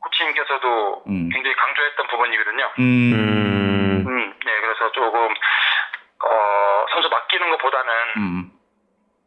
[0.00, 1.28] 코치님께서도 음.
[1.32, 2.70] 굉장히 강조했던 부분이거든요.
[2.78, 4.04] 음, 음.
[4.06, 8.50] 음, 네, 그래서 조금 어, 선수 맡기는 것보다는 음,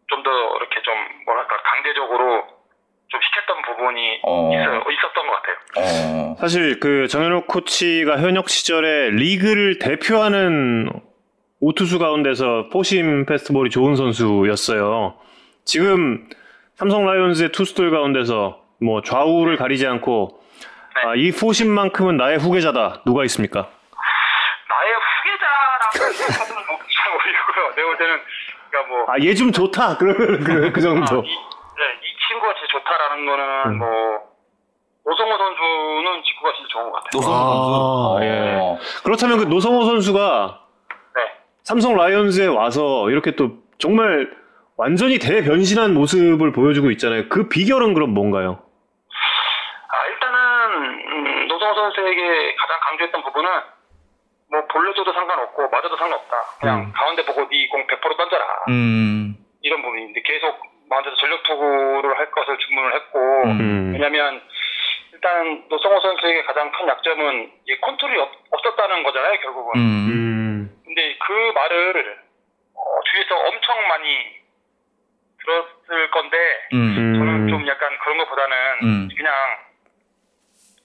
[0.07, 0.95] 좀더 이렇게 좀
[1.25, 2.47] 뭐랄까 강제적으로
[3.09, 4.51] 좀 시켰던 부분이 어.
[4.53, 5.55] 있어, 있었던 것 같아요.
[5.77, 10.89] 어, 사실 그 정현욱 코치가 현역 시절에 리그를 대표하는
[11.59, 15.19] 오투수 가운데서 포심 페스티벌이 좋은 선수였어요.
[15.65, 16.27] 지금
[16.75, 20.39] 삼성 라이온즈의 투수들 가운데서 뭐 좌우를 가리지 않고
[20.95, 21.01] 네.
[21.09, 23.01] 아, 이 포심만큼은 나의 후계자다.
[23.05, 23.69] 누가 있습니까?
[24.69, 27.75] 나의 후계자라고 생각하는 뭐, 잘 모르겠고요.
[27.75, 28.19] 내가 볼 때는
[28.69, 29.97] 그러니까 뭐 아, 얘 좀 좋다.
[29.99, 31.15] 그러면 그, 그 정도.
[31.17, 33.43] 아, 이, 네, 이 친구가 진짜 좋다라는 거는
[33.73, 33.77] 음.
[33.79, 33.87] 뭐
[35.05, 37.09] 오성호 선수는 직구가 진짜 좋은 것 같아요.
[37.13, 38.25] 노성호 아, 선수.
[38.25, 38.57] 예.
[38.59, 40.59] 어, 그렇다면 그 노성호 선수가
[41.15, 41.21] 네.
[41.63, 44.31] 삼성 라이온즈에 와서 이렇게 또 정말
[44.77, 47.29] 완전히 대변신한 모습을 보여주고 있잖아요.
[47.29, 48.63] 그 비결은 그럼 뭔가요?
[49.89, 53.49] 아, 일단은 음, 노성호 선수에게 가장 강조했던 부분은
[54.51, 56.37] 뭐 볼려줘도 상관없고 맞아도 상관없다.
[56.59, 56.91] 그냥 음.
[56.93, 58.45] 가운데 보고 네 공 100% 던져라.
[58.69, 60.59] 음, 이런 부분인데 계속
[60.89, 63.91] 먼저 전력 투구를 할 것을 주문을 했고 음.
[63.93, 64.41] 왜냐면
[65.13, 69.71] 일단 노성호 선수에게 가장 큰 약점은 이 컨트롤이 없, 없었다는 거잖아요 결국은.
[69.75, 70.81] 음, 음.
[70.85, 72.17] 근데 그 말을
[72.75, 74.42] 어, 주위에서 엄청 많이
[75.43, 76.37] 들었을 건데
[76.73, 79.09] 음, 저는 좀 약간 그런 것보다는 음.
[79.15, 79.33] 그냥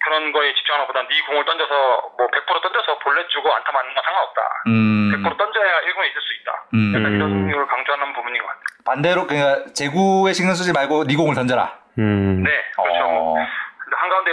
[0.04, 4.02] 그런 거에 집중하는 것보다 네 공을 던져서 뭐 100% 던져서 볼넷 주고 안타 맞는 건
[4.04, 4.40] 상관없다.
[4.68, 6.64] 음, 100% 던져야 1군에 있을 수 있다.
[6.74, 6.94] 음.
[6.94, 8.62] 약간 이런 걸 강조하는 부분인 것 같아요.
[8.84, 11.78] 반대로 그냥 제구에 신경 쓰지 말고 네 공을 던져라.
[11.98, 12.42] 음.
[12.42, 13.04] 네, 그렇죠.
[13.04, 13.34] 어,
[13.78, 14.30] 근데 한가운데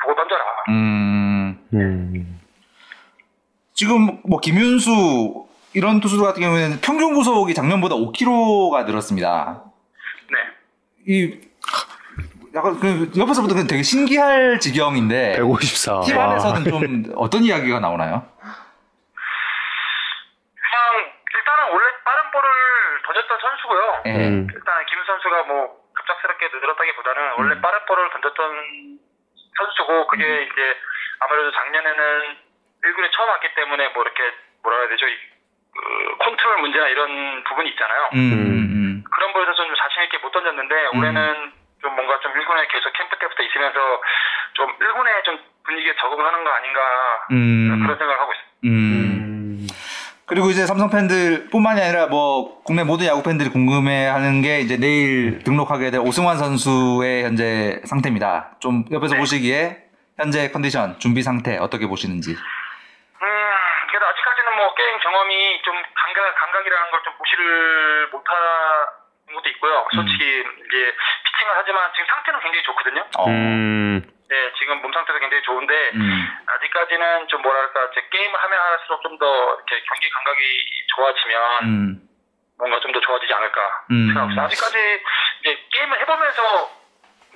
[0.00, 0.44] 보고 던져라.
[0.68, 2.40] 음, 음.
[3.74, 9.62] 지금 뭐 김윤수 이런 투수 들 같은 경우에는 평균 구속이 작년보다 5kg가 늘었습니다.
[11.08, 11.14] 네.
[11.14, 11.40] 이
[12.54, 16.00] 약간 그 옆에서 보면 되게 신기할 지경인데 154.
[16.04, 16.30] 팀 와.
[16.30, 18.28] 안에서는 좀 어떤 이야기가 나오나요?
[20.52, 20.80] 그냥
[21.32, 22.48] 일단은 원래 빠른 볼을
[23.06, 24.02] 던졌던 선수고요.
[24.06, 24.10] 예.
[24.16, 24.46] 음.
[24.52, 27.60] 일단 김 선수가 뭐 급작스럽게 늘었다기보다는 원래 음.
[27.60, 28.98] 빠른 볼을 던졌던
[29.56, 30.60] 선수고 그게 이제
[31.20, 32.36] 아무래도 작년에는
[32.84, 34.22] 1군에 처음 왔기 때문에 뭐 이렇게
[34.62, 35.06] 뭐라 해야 되죠?
[35.08, 35.16] 이,
[35.72, 38.10] 그 컨트롤 문제나 이런 부분이 있잖아요.
[38.14, 38.68] 음, 음,
[39.04, 40.98] 그런 부분에서 좀 자신 있게 못 던졌는데 음.
[40.98, 43.78] 올해는 좀 뭔가 좀 1군에 계속 캠프 때부터 있으면서
[44.54, 46.80] 좀 1군에 좀 분위기에 적응하는 거 아닌가
[47.30, 47.82] 음.
[47.82, 48.58] 그런 생각을 하고 있습니다.
[48.64, 49.66] 음.
[50.28, 55.90] 그리고 이제 삼성 팬들뿐만이 아니라 뭐 국내 모든 야구 팬들이 궁금해하는 게 이제 내일 등록하게
[55.90, 58.56] 될 오승환 선수의 현재 상태입니다.
[58.60, 59.20] 좀 옆에서 네.
[59.20, 59.78] 보시기에
[60.18, 62.32] 현재 컨디션 준비 상태 어떻게 보시는지.
[62.32, 63.26] 음,
[64.78, 69.86] 게임 경험이 좀 감각, 감각이라는 걸 좀 무시를 못하는 것도 있고요.
[69.94, 70.76] 솔직히 이제
[71.26, 73.04] 피칭을 하지만 지금 상태는 굉장히 좋거든요.
[73.18, 73.26] 어.
[73.28, 74.02] 음.
[74.30, 76.28] 네, 지금 몸 상태도 굉장히 좋은데 음.
[76.46, 79.26] 아직까지는 좀 뭐랄까 이제 게임을 하면 할수록 좀 더
[79.56, 80.40] 이렇게 경기 감각이
[80.94, 82.00] 좋아지면 음.
[82.58, 83.60] 뭔가 좀 더 좋아지지 않을까
[83.90, 84.10] 음.
[84.10, 84.44] 있어요.
[84.44, 84.76] 아직까지
[85.40, 86.70] 이제 게임을 해보면서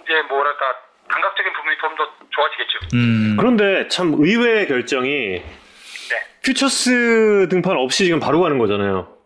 [0.02, 0.74] 이제 뭐랄까
[1.08, 2.78] 감각적인 부분이 좀 더 좋아지겠죠.
[2.94, 3.36] 음.
[3.38, 5.42] 그런데 참 의외의 결정이
[6.44, 9.16] 퓨처스 등판 없이 지금 바로 가는 거잖아요.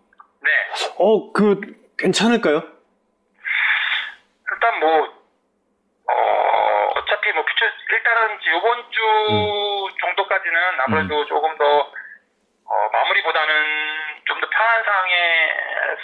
[0.42, 0.50] 네,
[0.98, 1.60] 어, 그
[1.98, 2.62] 괜찮을까요?
[4.52, 5.00] 일단 뭐
[6.08, 9.00] 어, 어차피 뭐 퓨처 일단은 이번 주
[10.00, 11.64] 정도까지는 아무래도 조금 더
[12.68, 13.54] 어, 마무리보다는
[14.26, 15.48] 좀 더 편한 상황에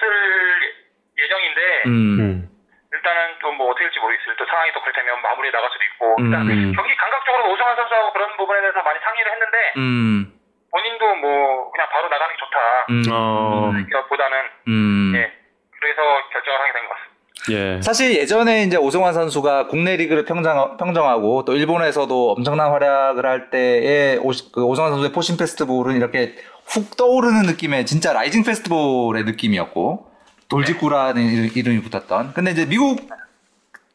[0.00, 0.74] 쓸
[1.18, 1.90] 예정인데 음.
[2.20, 2.48] 음.
[2.92, 4.36] 일단은 좀뭐 어떻게 될지 모르겠어요.
[4.36, 6.72] 또 상황이 또 그렇다면 마무리에 나갈 수도 있고 일단 음.
[6.74, 10.32] 경기 감각적으로 오승환 선수하고 그런 부분에 대해서 많이 상의를 했는데 음.
[10.72, 12.58] 본인도 뭐 그냥 바로 나가는 게 좋다.
[12.90, 13.02] 음.
[13.12, 13.72] 어,
[14.08, 14.36] 보다는
[14.68, 15.12] 음.
[15.14, 15.30] 예
[15.78, 16.00] 그래서
[16.32, 17.12] 결정을 하게 된 것 같습니다.
[17.50, 17.82] 예.
[17.82, 24.16] 사실 예전에 이제 오승환 선수가 국내 리그를 평정, 평정하고 또 일본에서도 엄청난 활약을 할 때에
[24.18, 30.06] 오, 그 오승환 선수의 four-seam fastball은 이렇게 훅 떠오르는 느낌의 진짜 rising fastball의 느낌이었고
[30.48, 32.32] 돌직구라는 이- 이름이 붙었던.
[32.34, 33.00] 근데 이제 미국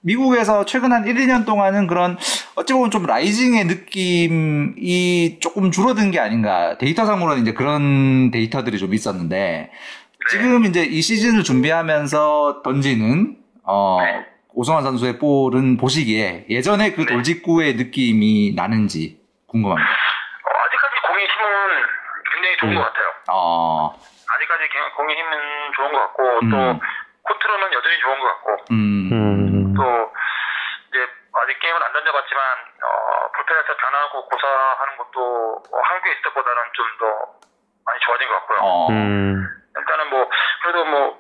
[0.02, 2.18] 미국에서 최근 한 1, 2년 동안은 그런
[2.56, 6.78] 어찌 보면 좀 라이징의 느낌이 조금 줄어든 게 아닌가.
[6.78, 9.72] 데이터상으로는 이제 그런 데이터들이 좀 있었는데
[10.30, 14.26] 지금 이제 이 시즌을 준비하면서 던지는 어 네.
[14.54, 17.14] 오승환 선수의 볼은 보시기에 예전에 그 네.
[17.14, 19.90] 돌직구의 느낌이 나는지 궁금합니다.
[19.90, 21.48] 어, 아직까지 공의 힘은
[22.34, 22.76] 굉장히 좋은 음.
[22.76, 23.06] 것 같아요.
[23.32, 25.32] 어, 아직까지 개- 공의 힘은
[25.76, 26.50] 좋은 것 같고 음.
[26.50, 26.80] 또
[27.28, 29.74] 컨트롤은 여전히 좋은 것 같고 음, 음.
[29.76, 30.12] 또
[30.90, 30.98] 이제
[31.44, 32.42] 아직 게임을 안 던져봤지만
[32.84, 37.06] 어, 불펜에서 변하고 고사하는 것도 어, 한국에 있을 때보다는 좀 더
[37.86, 38.58] 많이 좋아진 것 같고요.
[38.62, 39.48] 어, 음.
[39.78, 40.30] 일단은 뭐
[40.64, 41.16] 그래도 뭐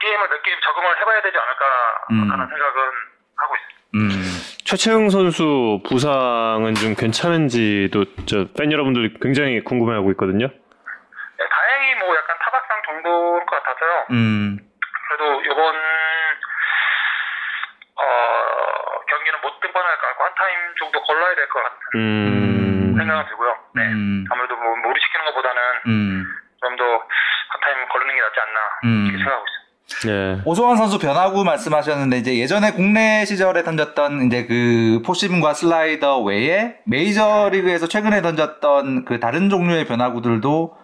[0.00, 1.64] 게임을 몇 게임 적응을 해봐야 되지 않을까
[2.12, 2.30] 음.
[2.30, 2.82] 하는 생각은
[3.36, 3.82] 하고 있습니다.
[3.94, 4.08] 음,
[4.64, 10.46] 최채흥 선수 부상은 좀 괜찮은지도 저 팬 여러분들이 굉장히 궁금해하고 있거든요.
[10.48, 14.06] 네, 다행히 뭐 약간 타박상 정도일 것 같아서요.
[14.12, 14.58] 음,
[15.12, 15.74] 그래도 이번
[17.96, 18.04] 어,
[19.08, 22.94] 경기는 못 등판할 것 같고 한 타임 정도 걸러야 될 것 같은 음.
[22.96, 23.54] 생각은 들고요.
[23.74, 23.82] 네.
[23.92, 26.24] 음, 아무래도 뭐 무리 시키는 것보다는 음,
[26.60, 29.04] 좀더 한 타임 걸르는 게 낫지 않나 음.
[29.06, 29.62] 이렇게 생각하고 있어요.
[30.08, 30.40] 예.
[30.46, 37.50] 오승환 선수 변화구 말씀하셨는데 이제 예전에 국내 시절에 던졌던 이제 그 four-seam과 슬라이더 외에 메이저
[37.52, 40.78] 리그에서 최근에 던졌던 그 다른 종류의 변화구들도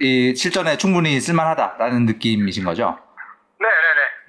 [0.00, 2.98] 이 실전에 충분히 쓸만하다라는 느낌이신 거죠?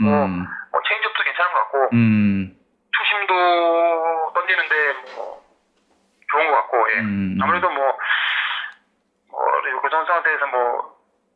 [0.04, 2.56] 뭐, 음, 뭐 체인지업도 괜찮은 것 같고 음,
[2.92, 4.76] 투심도 던지는데
[5.16, 5.42] 뭐
[6.32, 7.00] 좋은 것 같고 예.
[7.00, 7.38] 음.
[7.42, 7.98] 아무래도 뭐,
[9.32, 10.94] 뭐그 선수한테서 뭐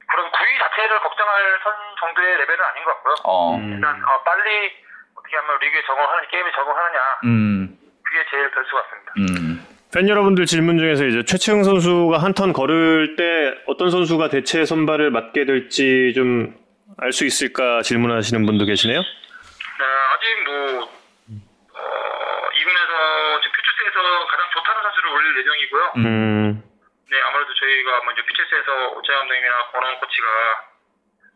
[0.09, 3.15] 그런 구위 자체를 걱정할 선 정도의 레벨은 아닌 것 같고요.
[3.23, 3.73] 어, 음.
[3.73, 4.71] 일단 어, 빨리
[5.15, 9.13] 어떻게 하면 리그에 적응하느냐 게임에 적응하느냐 음, 그게 제일 변수 같습니다.
[9.17, 14.63] 음, 팬 여러분들 질문 중에서 이제 최채흥 선수가 한 턴 걸을 때 어떤 선수가 대체
[14.65, 16.55] 선발을 맡게 될지 좀
[16.99, 18.99] 알 수 있을까 질문하시는 분도 계시네요.
[19.01, 25.93] 네, 아직 뭐 어, 2군에서 지금 퓨처스에서 가장 좋다는 선수를 올릴 예정이고요.
[25.97, 26.63] 음.
[27.09, 30.27] 네, 아무래도 저희가 먼저 퓨처스에서 오재 감독님이나 권원 코치가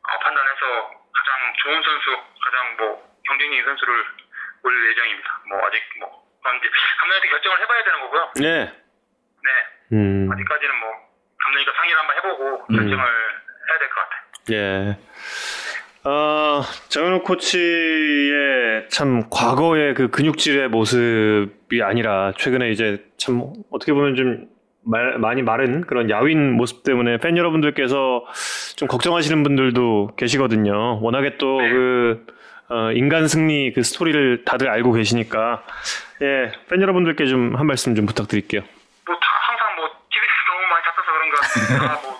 [0.09, 0.65] 어, 판단해서
[1.13, 4.03] 가장 좋은 선수, 가장 뭐 경쟁력 있는 선수를
[4.63, 5.41] 올릴 예정입니다.
[5.49, 6.09] 뭐 아직 뭐
[6.43, 8.31] 감독님한테 결정을 해봐야 되는 거고요.
[8.41, 8.65] 네.
[8.65, 9.49] 네,
[9.93, 10.29] 음.
[10.33, 10.89] 아직까지는 뭐
[11.37, 14.20] 감독님과 상의를 한번 해보고 결정을 해야 될 것 같아요.
[14.51, 14.97] 예.
[16.03, 24.47] 어, 정현우 코치의 참 과거의 그 근육질의 모습이 아니라 최근에 이제 참 어떻게 보면 좀
[24.83, 28.25] 말, 많이 마른 그런 야윈 모습 때문에 팬 여러분들께서
[28.77, 30.99] 좀 걱정하시는 분들도 계시거든요.
[31.03, 32.25] 워낙에 또그
[32.95, 35.63] 인간 승리 그 스토리를 다들 알고 계시니까
[36.23, 38.61] 예, 팬 여러분들께 좀 한 말씀 좀 부탁드릴게요.
[39.05, 42.10] 뭐다 항상 뭐 TV에서 너무 많이 잡혀서 그런가 아, 뭐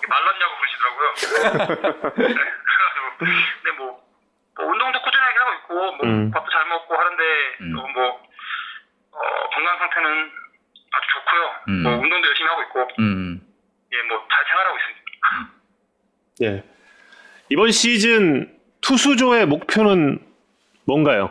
[1.16, 2.12] 이렇게 말랐냐고 그러시더라고요.
[2.16, 4.02] 네, 그래가지고 근데 뭐
[5.72, 6.30] 같고 뭐 음.
[6.30, 7.22] 밥도 잘 먹고 하는데
[7.60, 7.78] 음.
[7.78, 8.22] 어, 뭐
[9.12, 10.30] 어, 건강 상태는
[10.92, 11.54] 아주 좋고요.
[11.68, 11.82] 음.
[11.82, 13.40] 뭐 운동도 열심히 하고 있고 음.
[13.92, 15.02] 예뭐 잘 생활하고 있습니다.
[16.42, 16.64] 예.
[17.50, 20.18] 이번 시즌 투수조의 목표는
[20.86, 21.24] 뭔가요?
[21.24, 21.30] 어,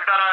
[0.00, 0.24] 일단은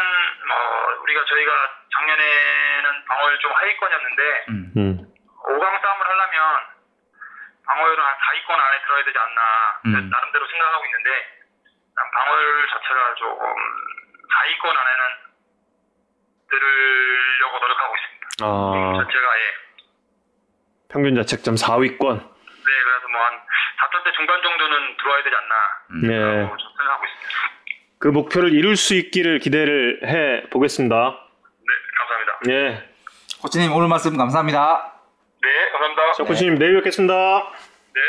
[0.51, 1.51] 어, 우리가 저희가
[1.93, 4.71] 작년에는 방어율 좀 하위권이었는데 음.
[4.77, 5.13] 음.
[5.45, 6.64] 5강 싸움을 하려면
[7.75, 9.41] 방어율은 한 4위권 안에 들어야 되지 않나
[9.85, 10.09] 음.
[10.09, 11.09] 나름대로 생각하고 있는데
[11.95, 13.45] 난 방어율 자체가 조금
[14.31, 15.03] 4위권 안에는
[16.49, 18.25] 들으려고 노력하고 있습니다.
[18.43, 19.43] 아, 자체가 예.
[20.89, 22.15] 평균 자책점 4위권.
[22.15, 23.33] 네 그래서 뭐 한
[23.91, 26.41] 4점대 중반 정도는 들어와야 되지 않나 네.
[26.43, 27.29] 라고 좀 생각하고 있습니다.
[27.99, 30.95] 그 목표를 이룰 수 있기를 기대를 해 보겠습니다.
[30.95, 32.39] 네 감사합니다.
[32.51, 32.89] 예.
[33.41, 34.93] 코치님 오늘 말씀 감사합니다.
[35.41, 36.11] 네 감사합니다.
[36.13, 37.13] 자, 코치님 내일 뵙겠습니다.
[37.95, 38.01] 네.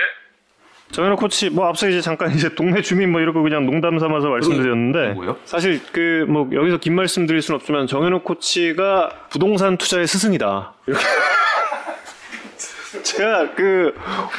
[0.93, 5.15] 정현호 코치 뭐 앞서 이제 잠깐 이제 동네 주민 뭐 이러고 그냥 농담 삼아서 말씀드렸는데
[5.15, 5.37] 뭐요?
[5.45, 11.05] 사실 그 뭐 여기서 긴 말씀 드릴 수는 없지만 정현호 코치가 부동산 투자의 스승이다 이렇게
[13.03, 13.95] 제가 그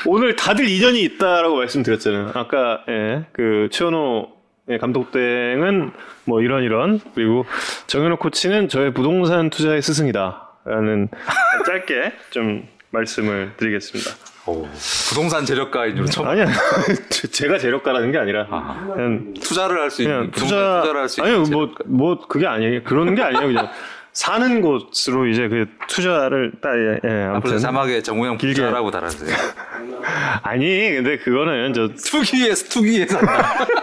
[0.05, 4.29] 오늘 다들 인연이 있다라고 말씀드렸잖아요 아까 예, 그 최현호
[4.69, 5.91] 예, 감독 땡은
[6.25, 7.45] 뭐 이런 이런 그리고
[7.87, 11.09] 정현호 코치는 저의 부동산 투자의 스승이다라는
[11.65, 12.67] 짧게 좀
[12.97, 14.11] 말씀을 드리겠습니다.
[14.47, 14.67] 오,
[15.09, 16.47] 부동산 재력가인 줄 처음 아니야.
[17.09, 18.93] 제- 제가 재력가라는 게 아니라 아하.
[18.93, 22.83] 그냥 투자를 할 수 있는 투자 투자를 할 수 있는 아니요 뭐뭐 그게 아니에요.
[22.83, 23.47] 그러는 게 아니에요.
[23.47, 23.69] 그냥
[24.13, 28.61] 사는 곳으로 이제 그 투자를 딱 예, 예, 앞으로 아무튼 자막에 정우영 길게.
[28.61, 29.35] 부자라고 달아주세요.
[30.43, 33.65] 아니 근데 그거는 저 투기에 투기에 산다.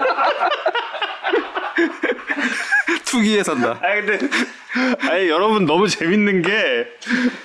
[3.05, 3.79] 투기에 산다.
[3.83, 4.29] 아니 근데
[5.11, 6.87] 아니 여러분 너무 재밌는 게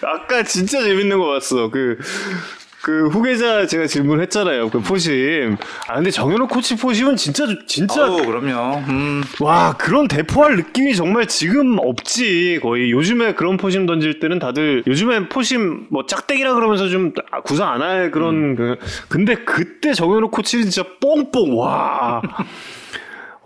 [0.04, 1.70] 아까 진짜 재밌는 거 봤어.
[1.70, 4.70] 그그 후계자 제가 질문했잖아요.
[4.70, 5.58] 그 포심.
[5.88, 8.78] 아 근데 정현호 코치 포심은 진짜 진짜 어, 그럼요.
[8.88, 14.84] 음, 와 그런 대포할 느낌이 정말 지금 없지 거의 요즘에 그런 포심 던질 때는 다들
[14.88, 17.14] 요즘에 포심 뭐 짝대기라 그러면서 좀
[17.44, 18.78] 구상 안할 그런 그
[19.08, 22.22] 근데 그때 정현호 코치는 진짜 뽕뽕 와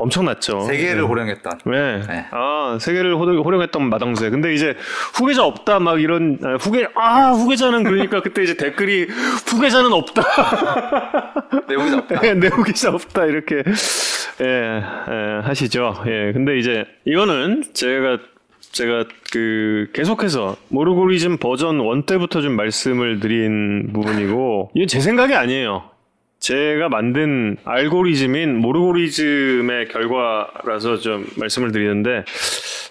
[0.04, 1.08] 엄청났죠 세계를 네.
[1.08, 1.60] 호령했던.
[1.66, 2.02] 네.
[2.08, 2.26] 네.
[2.32, 4.30] 아, 세계를 호령- 호령했던 마당새.
[4.30, 4.76] 근데 이제
[5.16, 9.08] 후계자 없다, 막 이런, 아, 후계, 아, 후계자는 그러니까 그때 이제 댓글이
[9.48, 10.24] 후계자는 없다.
[11.68, 12.20] 내용이 없다.
[12.22, 13.58] 네, 내 후계자 없다, 이렇게,
[14.42, 16.04] 예, 예, 하시죠.
[16.08, 18.18] 예, 근데 이제 이거는 제가,
[18.72, 25.84] 제가 그 계속해서 모르고리즘 버전 1 때부터 좀 말씀을 드린 부분이고, 이건 제 생각이 아니에요.
[26.44, 32.26] 제가 만든 알고리즘인 모르고리즘의 결과라서 좀 말씀을 드리는데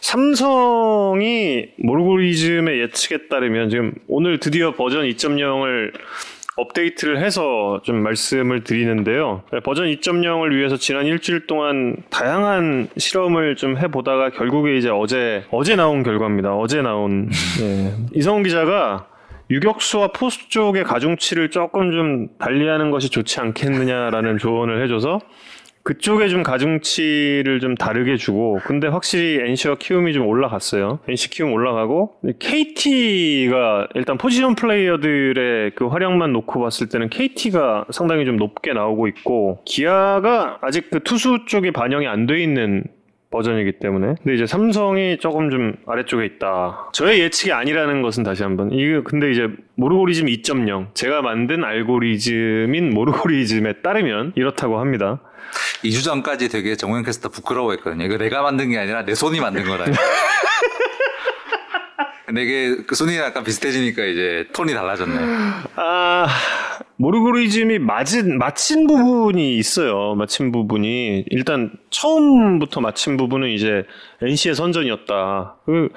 [0.01, 5.93] 삼성이 모르고리즘의 예측에 따르면 지금 오늘 드디어 버전 2.0을
[6.57, 9.43] 업데이트를 해서 좀 말씀을 드리는데요.
[9.65, 16.03] 버전 2.0을 위해서 지난 일주일 동안 다양한 실험을 좀 해보다가 결국에 이제 어제 어제 나온
[16.03, 16.55] 결과입니다.
[16.57, 17.29] 어제 나온
[17.61, 17.93] 예.
[18.15, 19.12] 이성훈 기자가
[19.51, 25.21] 유격수와 포수 쪽의 가중치를 조금 좀 달리하는 것이 좋지 않겠느냐라는 조언을 해줘서
[25.85, 31.01] 그쪽에 좀 가중치를 좀 다르게 주고 근데 확실히 NC와 키움이 좀 올라갔어요.
[31.09, 38.37] NC 키움 올라가고 KT가 일단 포지션 플레이어들의 그 활약만 놓고 봤을 때는 KT가 상당히 좀
[38.37, 42.85] 높게 나오고 있고 기아가 아직 그 투수 쪽에 반영이 안 돼 있는
[43.33, 48.71] 버전이기 때문에 근데 이제 삼성이 조금 좀 아래쪽에 있다 저의 예측이 아니라는 것은 다시 한번
[48.71, 55.21] 이게 근데 이제 모르고리즘 2.0 제가 만든 알고리즘인 모르고리즘에 따르면 이렇다고 합니다
[55.85, 58.05] 2주 전까지 되게 정우영 캐스터 부끄러워했거든요.
[58.05, 59.85] 이거 내가 만든 게 아니라 내 손이 만든 거다.
[62.27, 65.19] 근데 이게 그 손이 약간 비슷해지니까 이제 톤이 달라졌네.
[65.77, 66.27] 아
[67.03, 70.15] 모르고리즘이 맞은 맞힌 부분이 있어요.
[70.15, 73.85] 맞힌 부분이 일단 처음부터 맞힌 부분은 이제
[74.23, 75.57] NC의 선전이었다.
[75.67, 75.89] 그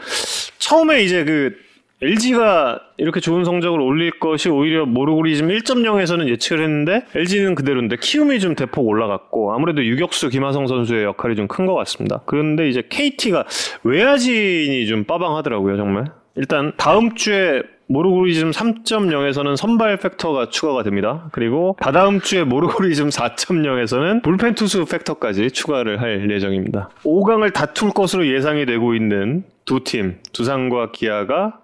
[0.57, 1.53] 처음에 이제 그
[2.01, 8.55] LG가 이렇게 좋은 성적을 올릴 것이 오히려 모르고리즘 1.0에서는 예측을 했는데 LG는 그대로인데 키움이 좀
[8.55, 12.21] 대폭 올라갔고 아무래도 유격수 김하성 선수의 역할이 좀 큰 것 같습니다.
[12.25, 13.45] 그런데 이제 KT가
[13.83, 16.05] 외야진이 좀 빠방하더라고요, 정말.
[16.35, 21.27] 일단 다음 주에 모르고리즘 3.0에서는 선발 팩터가 추가가 됩니다.
[21.31, 26.89] 그리고 다다음 주에 모르고리즘 4.0에서는 불펜 투수 팩터까지 추가를 할 예정입니다.
[27.03, 31.59] 5강을 다툴 것으로 예상이 되고 있는 두 팀, 두산과 기아가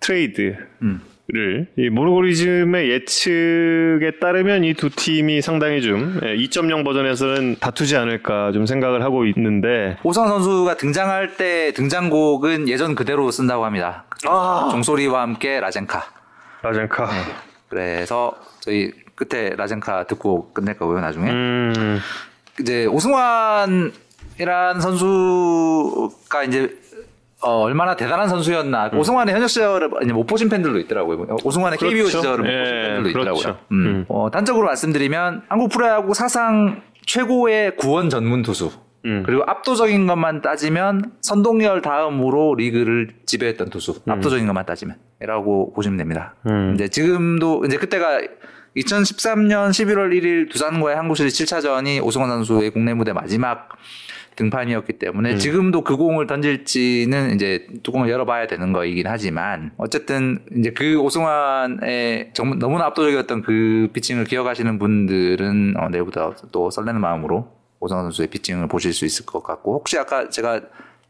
[0.00, 0.56] 트레이드
[1.32, 9.02] 를이 알고리즘의 예측에 따르면 이 두 팀이 상당히 좀 2.0 버전에서는 다투지 않을까 좀 생각을
[9.02, 14.04] 하고 있는데 오승환 선수가 등장할 때 등장곡은 예전 그대로 쓴다고 합니다.
[14.70, 16.02] 종소리와 함께 라젠카.
[16.62, 17.08] 라젠카
[17.68, 21.30] 그래서 저희 끝에 라젠카 듣고 끝낼 거고요, 나중에.
[21.30, 21.98] 음,
[22.58, 26.76] 이제 오승환이란 선수가 이제
[27.42, 28.90] 어, 얼마나 대단한 선수였나.
[28.94, 31.38] 오승환의 현역 시절을 이제 못 보신 팬들도 있더라고요.
[31.42, 31.96] 오승환의 KBO 음.
[31.96, 32.18] 그렇죠.
[32.18, 33.42] 시절을 못 보신 예, 팬들도 있더라고요.
[33.42, 33.58] 그렇죠.
[33.72, 33.86] 음.
[33.86, 34.04] 음.
[34.08, 38.70] 어, 단적으로 말씀드리면 한국 프로야구 사상 최고의 구원 전문 투수.
[39.06, 39.22] 음.
[39.24, 44.02] 그리고 압도적인 것만 따지면 선동열 다음으로 리그를 지배했던 투수.
[44.06, 44.96] 압도적인 것만 따지면.
[45.22, 46.34] 이라고 보시면 됩니다.
[46.46, 46.72] 음.
[46.74, 48.20] 이제 지금도 이제 그때가
[48.76, 53.68] 2013년 11월 1일 두산과의 한국 시리즈 7차전이 오승환 선수의 국내 무대 마지막
[54.40, 60.98] 등판이었기 때문에 지금도 그 공을 던질지는 이제 뚜껑을 열어봐야 되는 거이긴 하지만 어쨌든 이제 그
[60.98, 67.48] 오승환의 정말 너무나 압도적이었던 그 피칭을 기억하시는 분들은 어, 내일부터 또 설레는 마음으로
[67.80, 70.60] 오승환 선수의 피칭을 보실 수 있을 것 같고 혹시 아까 제가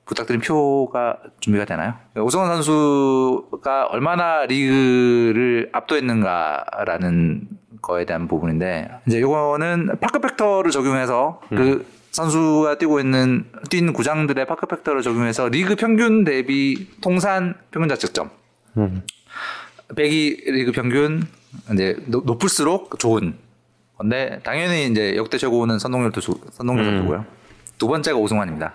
[0.07, 1.95] 부탁드린 표가 준비가 되나요?
[2.17, 7.49] 오승환 선수가 얼마나 리그를 압도했는가라는
[7.81, 14.67] 거에 대한 부분인데 이제 이거는 파크 팩터를 적용해서 그 선수가 뛰고 있는 뛴 구장들의 파크
[14.67, 18.31] 팩터를 적용해서 리그 평균 대비 통산 평균 자책점
[18.79, 19.03] 음.
[19.91, 21.23] 100이 리그 평균
[21.73, 23.35] 이제 높- 높을수록 좋은
[23.97, 26.91] 건데 당연히 이제 역대 최고는 선동열 투수 선동열 음.
[26.91, 27.25] 선수고요.
[27.79, 28.75] 두 번째가 오승환입니다.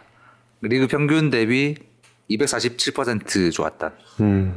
[0.61, 1.75] 리그 평균 대비
[2.29, 4.55] 247% 좋았던 음.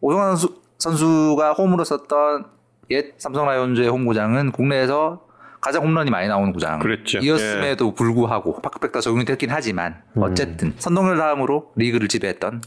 [0.00, 2.46] 오승환 선수, 선수가 홈으로 썼던
[2.90, 5.26] 옛 삼성 라이온즈의 홈구장은 국내에서
[5.60, 6.78] 가장 홈런이 많이 나오는 구장.
[6.78, 7.18] 그랬죠.
[7.18, 12.62] 이었음에도 불구하고 파크팩터 적용이 됐긴 하지만 어쨌든 선동열 다음으로 리그를 지배했던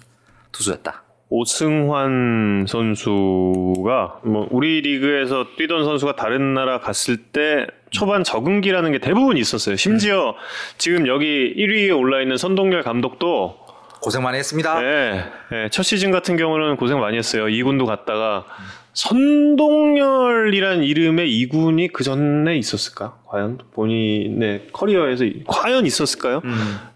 [0.52, 1.04] 투수였다.
[1.30, 9.38] 오승환 선수가 뭐 우리 리그에서 뛰던 선수가 다른 나라 갔을 때 초반 적응기라는 게 대부분
[9.38, 9.76] 있었어요.
[9.76, 10.36] 심지어
[10.78, 13.58] 지금 여기 1위에 올라 있는 선동열 감독도
[14.00, 14.84] 고생 많이 했습니다.
[14.84, 15.24] 예,
[15.54, 17.46] 예, 첫 시즌 같은 경우는 고생 많이 했어요.
[17.46, 18.46] 2군도 갔다가
[18.94, 23.18] 선동열이란 이름의 2군이 그 전에 있었을까?
[23.26, 26.42] 과연 본인의 커리어에서 이- 과연 있었을까요?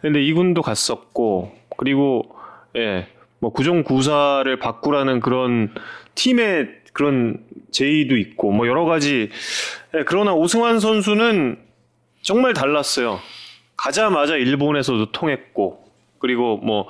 [0.02, 2.24] 근데 2군도 갔었고 그리고
[2.76, 3.08] 예,
[3.40, 5.74] 뭐 구종 구사를 바꾸라는 그런
[6.16, 7.40] 팀의 그런
[7.72, 9.30] 제의도 있고 뭐 여러 가지
[9.96, 11.60] 예, 그러나 오승환 선수는
[12.22, 13.20] 정말 달랐어요.
[13.76, 15.87] 가자마자 일본에서도 통했고
[16.20, 16.88] 그리고 뭐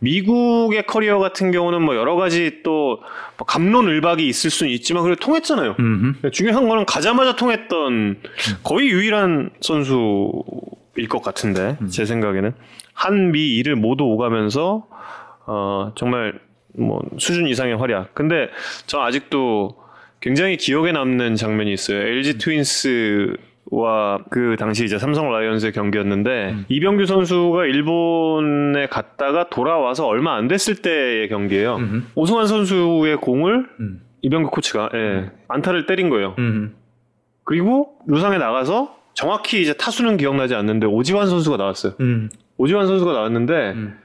[0.00, 3.00] 미국의 커리어 같은 경우는 뭐 여러 가지 또뭐
[3.46, 5.76] 감론을박이 있을 수는 있지만 그래도 통했잖아요.
[5.78, 6.30] 음흠.
[6.30, 8.20] 중요한 거는 가자마자 통했던
[8.62, 12.54] 거의 유일한 선수일 것 같은데 제 생각에는
[12.92, 14.86] 한미 이를 모두 오가면서
[15.46, 16.40] 어 정말
[16.74, 18.14] 뭐 수준 이상의 활약.
[18.14, 18.48] 근데
[18.86, 19.76] 저 아직도
[20.20, 21.98] 굉장히 기억에 남는 장면이 있어요.
[21.98, 23.36] LG 트윈스
[23.70, 31.28] 와그 당시 이제 삼성 라이온즈의 경기였는데 이병규 선수가 일본에 갔다가 돌아와서 얼마 안 됐을 때의
[31.28, 31.76] 경기예요.
[31.76, 32.02] 음흠.
[32.14, 34.02] 오승환 선수의 공을 음.
[34.22, 36.34] 이병규 코치가 예, 안타를 때린 거예요.
[36.38, 36.76] 음.
[37.44, 41.94] 그리고 루상에 나가서 정확히 이제 타수는 기억나지 않는데 오지환 선수가 나왔어요.
[42.00, 42.28] 음.
[42.58, 43.98] 오지환 선수가 나왔는데 음.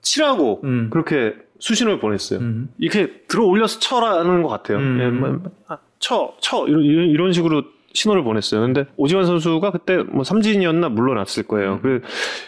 [0.00, 0.88] 치라고 음.
[0.90, 2.40] 그렇게 수신호를 보냈어요.
[2.40, 2.68] 음.
[2.78, 4.78] 이렇게 들어 올려서 쳐라는 것 같아요.
[4.78, 4.98] 음.
[5.00, 7.62] 예, 뭐, 아, 쳐, 쳐 이런 이런 식으로
[7.98, 8.60] 신호를 보냈어요.
[8.60, 11.48] 근데 오지환 선수가 그때 뭐 삼진이었나 물러났을 음.
[11.48, 11.80] 거예요.
[11.82, 12.02] 그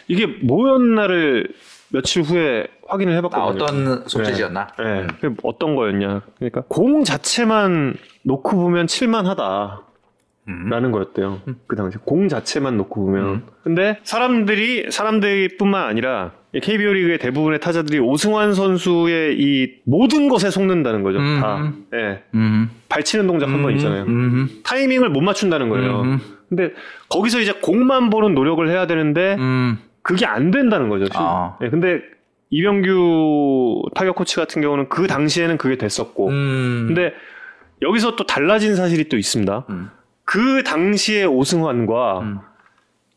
[0.08, 1.52] 이게 뭐였나를
[1.92, 3.64] 며칠 후에 확인을 아, 해봤거든요.
[3.64, 4.68] 어떤 손짓이었나?
[4.78, 5.06] 네.
[5.20, 6.22] 그게 어떤 거였냐.
[6.36, 9.82] 그러니까 공 자체만 놓고 보면 칠만하다.
[10.48, 10.68] 음.
[10.68, 11.40] 라는 거였대요.
[11.66, 13.46] 그 당시 공 자체만 놓고 보면.
[13.62, 21.02] 근데 사람들이 사람들뿐만 아니라 이 KBO 리그의 대부분의 타자들이 오승환 선수의 이 모든 것에 속는다는
[21.02, 21.18] 거죠.
[21.18, 21.38] 음.
[21.40, 21.72] 다.
[21.94, 22.22] 예.
[22.34, 22.70] 음.
[22.88, 24.04] 발치는 동작 한번 있잖아요.
[24.04, 24.48] 음.
[24.64, 26.02] 타이밍을 못 맞춘다는 거예요.
[26.02, 26.18] 음.
[26.48, 26.72] 근데
[27.08, 29.78] 거기서 이제 공만 보는 노력을 해야 되는데 음.
[30.02, 31.06] 그게 안 된다는 거죠.
[31.14, 31.56] 아.
[31.62, 32.00] 예, 근데
[32.50, 36.28] 이병규 타격 코치 같은 경우는 그 당시에는 그게 됐었고.
[36.28, 36.84] 음.
[36.88, 37.14] 근데
[37.82, 39.66] 여기서 또 달라진 사실이 또 있습니다.
[39.70, 39.90] 음.
[40.24, 42.38] 그 당시의 오승환과 음.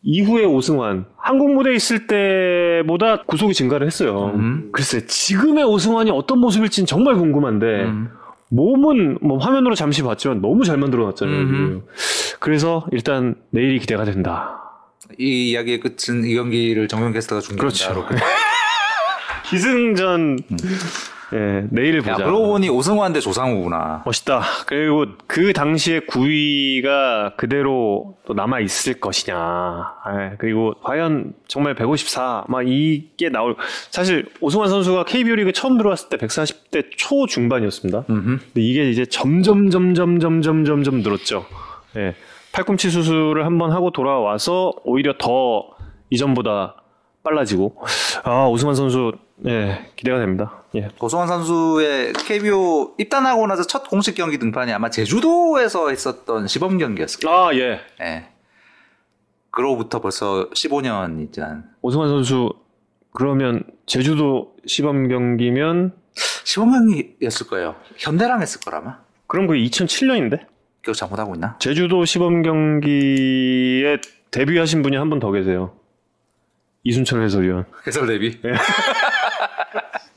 [0.04, 4.34] 이후의 오승환 한국 무대에 있을 때보다 구속이 증가를 했어요.
[4.36, 4.70] 음.
[4.74, 8.10] 글쎄 지금의 오승환이 어떤 모습일지는 정말 궁금한데 음.
[8.50, 11.38] 몸은 뭐 화면으로 잠시 봤지만 너무 잘 만들어놨잖아요.
[11.38, 11.82] 음.
[12.40, 14.60] 그래서 일단 내일이 기대가 된다.
[15.18, 17.94] 이 이야기의 끝은 이 경기를 정용 게스트가 중계한다.
[17.94, 18.06] 그렇죠.
[19.50, 20.40] 기승전
[21.34, 22.26] 예, 내일 야, 보자.
[22.26, 24.04] 그러고 보니 오승환 대 조상우구나.
[24.06, 24.42] 멋있다.
[24.68, 29.36] 그리고 그 당시에 9위가 그대로 또 남아 있을 것이냐.
[30.10, 33.56] 예, 그리고 과연 정말 154, 막 이게 나올.
[33.90, 38.06] 사실 오승환 선수가 KBO 리그 처음 들어왔을 때 140대 초 중반이었습니다.
[38.10, 38.26] 음흠.
[38.26, 41.46] 근데 이게 이제 점점 점점 점점 점점 늘었죠.
[41.98, 42.16] 예.
[42.52, 45.70] 팔꿈치 수술을 한번 하고 돌아와서 오히려 더
[46.12, 46.76] 이전보다
[47.24, 47.76] 빨라지고
[48.24, 49.14] 아 오승환 선수
[49.48, 50.63] 예 기대가 됩니다.
[50.76, 50.90] 예.
[51.00, 57.38] 오승환 선수의 KBO 입단하고 나서 첫 공식 경기 등판이 아마 제주도에서 했었던 시범 경기였을 거예요.
[57.46, 57.80] 아 예.
[58.02, 58.30] 예.
[59.52, 61.64] 그로부터 벌써 15년 있잖아.
[61.82, 62.50] 오승환 선수
[63.12, 67.76] 그러면 제주도 시범 경기면 15년이었을 거예요.
[67.98, 68.98] 현대랑 했을 거라마.
[69.28, 70.46] 그럼 그 2007년인데
[70.84, 71.56] 기억 잘못하고 있나?
[71.60, 73.98] 제주도 시범 경기에
[74.32, 75.76] 데뷔하신 분이 한 분 더 계세요.
[76.84, 77.66] 이순철 해설위원.
[77.86, 78.40] 해설 대비.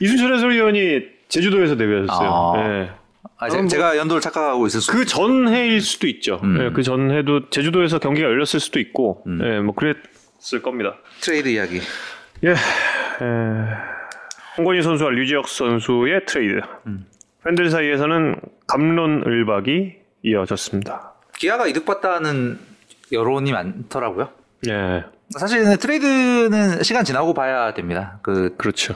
[0.00, 2.28] 이순철 해설위원이 제주도에서 데뷔하셨어요.
[2.30, 2.52] 아.
[2.58, 2.90] 예.
[3.38, 4.90] 아, 제, 뭐- 제가 연도를 착각하고 있을 수.
[4.92, 6.40] 그 전해일 수도 있죠.
[6.42, 6.58] 음.
[6.60, 9.40] 예, 그 전해도 제주도에서 경기가 열렸을 수도 있고, 음.
[9.44, 10.94] 예, 뭐 그랬을 겁니다.
[11.20, 11.80] 트레이드 이야기.
[12.44, 12.54] 예, 에,
[14.56, 16.60] 홍건희 선수와 류지혁 선수의 트레이드.
[16.86, 17.04] 음.
[17.44, 18.36] 팬들 사이에서는
[18.68, 21.12] 갑론을박이 이어졌습니다.
[21.38, 22.58] 기아가 이득봤다는
[23.12, 24.30] 여론이 많더라고요.
[24.68, 28.18] 예, 사실 트레이드는 시간 지나고 봐야 됩니다.
[28.22, 28.94] 그 그렇죠.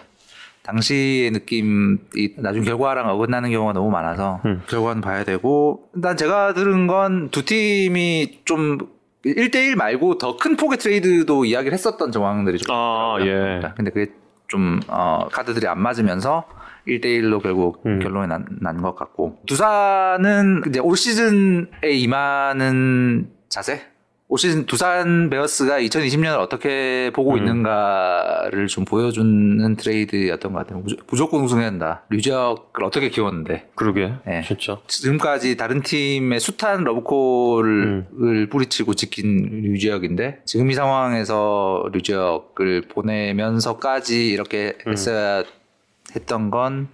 [0.70, 1.98] 당시의 느낌이
[2.38, 4.62] 나중 결과랑 어긋나는 경우가 너무 많아서 음.
[4.68, 8.78] 결과는 봐야 되고 일단 제가 들은 건 두 팀이 좀
[9.24, 13.26] 1대1 말고 더큰 폭의 트레이드도 이야기를 했었던 정황들이 좀 아, 있더라고요.
[13.66, 13.72] 예.
[13.76, 14.12] 근데 그게
[14.48, 16.44] 좀 어, 카드들이 안 맞으면서
[16.88, 17.98] 1대1로 결국 음.
[18.00, 18.28] 결론이
[18.60, 23.82] 난 것 같고 두산은 이제 올 시즌에 임하는 자세
[24.32, 27.38] 올 시즌 두산 베어스가 2020년을 어떻게 보고 음.
[27.38, 30.78] 있는가를 좀 보여주는 트레이드였던 것 같아요.
[30.78, 32.04] 무조- 무조건 우승해야 한다.
[32.10, 34.42] 류지혁을 어떻게 키웠는데 그러게, 예.
[34.46, 34.78] 진짜.
[34.86, 38.46] 지금까지 다른 팀의 숱한 러브콜을 음.
[38.50, 44.92] 뿌리치고 지킨 류지혁인데 지금 이 상황에서 류지혁을 보내면서까지 이렇게 음.
[44.92, 45.42] 했어야
[46.14, 46.86] 했던 건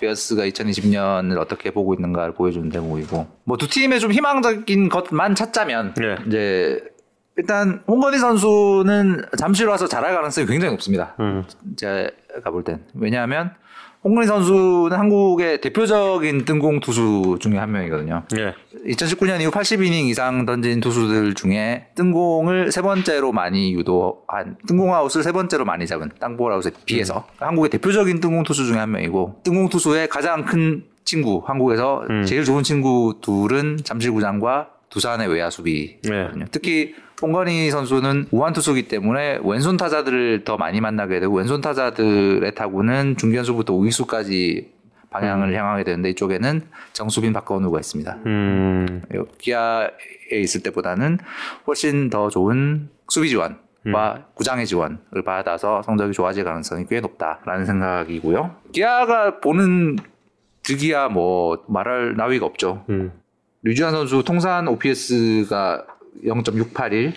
[0.00, 6.16] 베어스가 2020년을 어떻게 보고 있는가를 보여주는 대목이고 뭐 두 팀의 좀 희망적인 것만 찾자면 예.
[6.26, 6.80] 이제
[7.36, 11.14] 일단 홍건희 선수는 잠실로 와서 잘할 가능성이 굉장히 높습니다.
[11.20, 11.44] 음,
[11.76, 12.84] 제가 볼 땐.
[12.94, 13.52] 왜냐하면
[14.02, 18.22] 홍건희 선수는 한국의 대표적인 뜬공 투수 중에 한 명이거든요.
[18.38, 18.54] 예,
[18.90, 25.32] 2019년 이후 80이닝 이상 던진 투수들 중에 뜬공을 세 번째로 많이 유도한 뜬공 아웃을 세
[25.32, 30.08] 번째로 많이 잡은 땅볼 아웃에 비해서 한국의 대표적인 뜬공 투수 중에 한 명이고 뜬공 투수의
[30.08, 32.24] 가장 큰 친구 한국에서 음.
[32.24, 36.46] 제일 좋은 친구 둘은 잠실구장과 두산의 외야 수비거든요.
[36.50, 43.16] 특히 홍건희 선수는 우한 투수기 때문에 왼손 타자들을 더 많이 만나게 되고 왼손 타자들의 타구는
[43.16, 44.72] 중견수부터 우익수까지
[45.10, 46.62] 방향을 향하게 되는데 이쪽에는
[46.92, 48.18] 정수빈 박건우가 있습니다.
[48.26, 49.02] 음,
[49.38, 49.90] 기아에
[50.32, 51.18] 있을 때보다는
[51.66, 58.56] 훨씬 더 좋은 수비 지원과 구장의 지원을 받아서 성적이 좋아질 가능성이 꽤 높다라는 생각이고요.
[58.72, 59.96] 기아가 보는
[60.62, 62.84] 득이야 뭐 말할 나위가 없죠.
[62.88, 63.12] 음,
[63.62, 65.84] 류지환 선수 통산 OPS가
[66.24, 67.12] 0.681.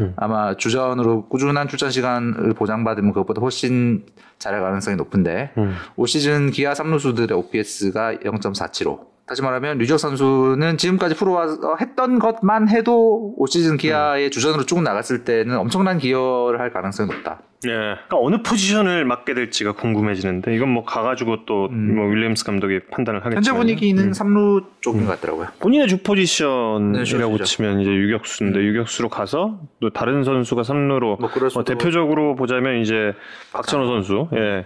[0.00, 0.12] 음.
[0.16, 4.04] 아마 주전으로 꾸준한 출전 시간을 보장받으면 그것보다 훨씬
[4.38, 5.74] 잘할 가능성이 높은데 음.
[5.96, 9.07] 올 시즌 기아 3루수들의 OPS가 0.475.
[9.28, 15.24] 다시 말하면 류적 선수는 지금까지 프로와서 했던 것만 해도 올 시즌 기아의 주전으로 쭉 나갔을
[15.24, 17.40] 때는 엄청난 기여를 할 가능성이 높다.
[17.66, 17.70] 예.
[17.70, 21.96] 그러니까 어느 포지션을 맡게 될지가 궁금해지는데 이건 뭐 가가지고 또 음.
[21.96, 24.12] 뭐 윌리엄스 감독이 판단을 하겠지만 현재 분위기는 음.
[24.12, 25.48] 3루 쪽인 것 같더라고요.
[25.58, 27.44] 본인의 주 네, 포지션이라고 주죠.
[27.44, 33.12] 치면 이제 유격수인데 유격수로 가서 또 다른 선수가 3루로 뭐 수도 대표적으로 보자면 이제
[33.52, 34.64] 박찬호 선수 예.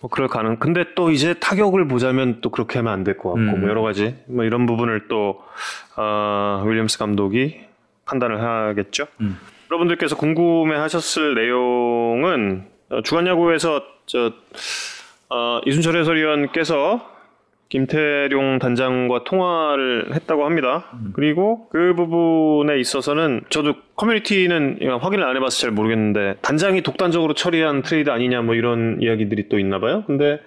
[0.00, 0.56] 뭐 그럴 가능.
[0.58, 3.60] 근데 또 이제 타격을 보자면 또 그렇게 하면 안 될 것 같고 음.
[3.60, 5.42] 뭐 여러 가지 뭐 이런 부분을 또
[5.96, 7.60] 어, 윌리엄스 감독이
[8.04, 9.06] 판단을 하겠죠.
[9.20, 9.38] 음.
[9.70, 14.32] 여러분들께서 궁금해하셨을 내용은 어, 주간야구에서 저
[15.28, 17.15] 어, 이순철 해설위원께서
[17.68, 20.86] 김태룡 단장과 통화를 했다고 합니다.
[21.14, 28.10] 그리고 그 부분에 있어서는 저도 커뮤니티는 확인을 안 해봐서 잘 모르겠는데 단장이 독단적으로 처리한 트레이드
[28.10, 30.04] 아니냐 뭐 이런 이야기들이 또 있나 봐요.
[30.06, 30.40] 근데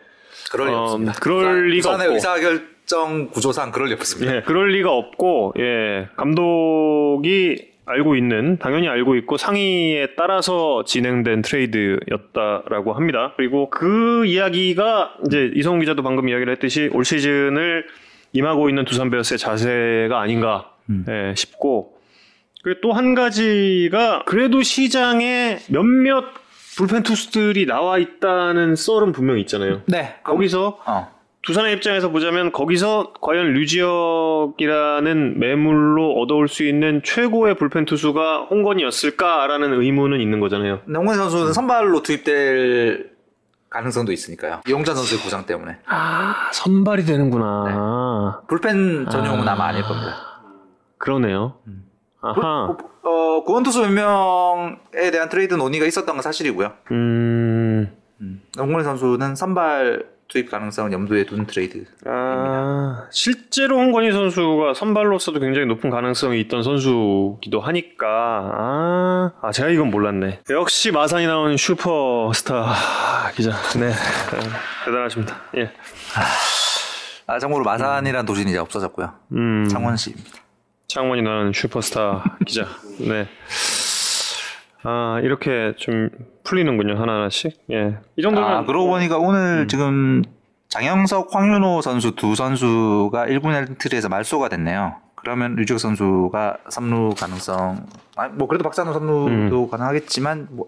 [0.52, 1.14] 그럴 리 어, 없습니다.
[1.22, 2.14] 그럴 부산- 리가 없고.
[2.14, 4.38] 의사결정 구조상 그럴 리 없습니다.
[4.38, 12.94] 예, 그럴 리가 없고 예, 감독이 알고 있는 당연히 알고 있고 상의에 따라서 진행된 트레이드였다라고
[12.94, 13.34] 합니다.
[13.36, 17.86] 그리고 그 이야기가 이제 이성훈 기자도 방금 이야기를 했듯이 올 시즌을
[18.34, 21.04] 임하고 있는 두산 베어스의 자세가 아닌가 음.
[21.10, 21.98] 예, 싶고
[22.64, 26.26] 그리고 또 한 가지가 그래도 시장에 몇몇
[26.78, 29.82] 불펜 투수들이 나와 있다는 썰은 분명히 있잖아요.
[29.88, 30.16] 네.
[30.24, 31.19] 거기서 어.
[31.42, 40.20] 두산의 입장에서 보자면 거기서 과연 류지혁이라는 매물로 얻어올 수 있는 최고의 불펜 투수가 홍건이었을까라는 의문은
[40.20, 40.82] 있는 거잖아요.
[40.86, 43.12] 근데 홍건희 선수는 선발로 투입될
[43.70, 44.62] 가능성도 있으니까요.
[44.68, 45.78] 이용찬 선수의 부상 때문에.
[45.86, 48.42] 아 선발이 되는구나.
[48.48, 49.54] 불펜 전용은 아.
[49.54, 50.16] 아마 아닐 겁니다.
[50.98, 51.56] 그러네요.
[52.22, 52.76] 아하.
[53.02, 56.74] 어, 구원 투수 몇 명에 대한 트레이드 논의가 있었던 건 사실이고요.
[56.92, 57.96] 음.
[58.20, 58.42] 음.
[58.58, 61.86] 홍건희 선수는 선발 투입 가능성을 염두에 둔 트레이드.
[62.06, 69.90] 아, 실제로 홍건희 선수가 선발로서도 굉장히 높은 가능성이 있던 선수기도 하니까 아, 아 제가 이건
[69.90, 70.42] 몰랐네.
[70.52, 73.52] 역시 마산이 낳은 슈퍼스타 기자.
[73.80, 74.50] 네, 네,
[74.86, 75.42] 대단하십니다.
[75.58, 75.72] 예.
[77.26, 79.12] 아 참고로 마산이란 도시는 이제 없어졌고요.
[79.34, 80.30] 음, 창원시입니다.
[80.88, 82.68] 창원이 나온 슈퍼스타 기자.
[83.00, 83.28] 네.
[84.84, 86.10] 아 이렇게 좀
[86.44, 87.58] 풀리는군요 하나 하나씩.
[87.72, 87.98] 예.
[88.16, 90.24] 이 정도면 아 그러고 보니까 오늘 지금
[90.70, 94.96] 장영석, 황윤호 선수 두 선수가 1군 엔트리에서 말소가 됐네요.
[95.16, 100.68] 그러면 류지혁 선수가 3루 가능성, 아니, 뭐 그래도 박찬호 3루도 가능하겠지만 뭐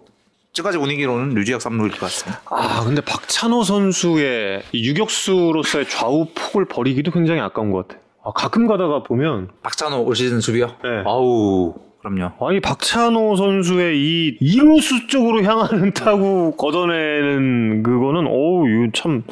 [0.52, 2.42] 지금까지 분위기로는 류지혁 3루일 것 같습니다.
[2.50, 8.00] 아 근데 박찬호 선수의 이 유격수로서의 좌우 폭을 버리기도 굉장히 아까운 것 같아.
[8.24, 10.66] 아, 가끔 가다가 보면 박찬호 올 시즌 수비요?
[10.82, 11.02] 네.
[11.06, 12.32] 아우 그럼요.
[12.46, 19.22] 아니 박찬호 선수의 이 2루수 쪽으로 향하는 타구 걷어내는 그거는 어우 이거 참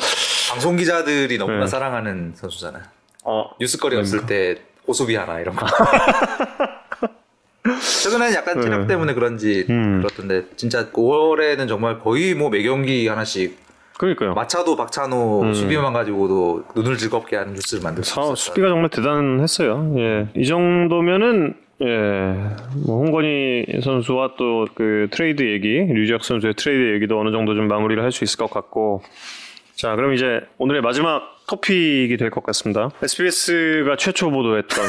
[0.51, 1.66] 방송 기자들이 너무나 네.
[1.66, 2.83] 사랑하는 선수잖아요.
[3.25, 4.57] 어, 뉴스거리 없을 때
[4.87, 5.66] 호수비 하나 이런 거.
[8.03, 8.87] 최근에는 약간 체력 네.
[8.87, 9.99] 때문에 그런지 음.
[10.01, 13.59] 그렇던데 진짜 5월에는 정말 거의 뭐 매경기 하나씩
[13.99, 14.33] 그러니까요.
[14.33, 15.53] 마차도 박찬호 음.
[15.55, 18.35] 수비만 가지고도 눈을 즐겁게 하는 뉴스를 만들 수 사, 있었어요.
[18.37, 19.95] 수비가 정말 대단했어요.
[19.99, 20.29] 예.
[20.35, 22.35] 이 정도면은 예.
[22.87, 28.03] 뭐 홍건희 선수와 또 그 트레이드 얘기, 류지혁 선수의 트레이드 얘기도 어느 정도 좀 마무리를
[28.03, 29.03] 할 수 있을 것 같고.
[29.74, 32.91] 자, 그럼 이제 오늘의 마지막 토픽이 될 것 같습니다.
[33.03, 34.85] SBS가 최초 보도했던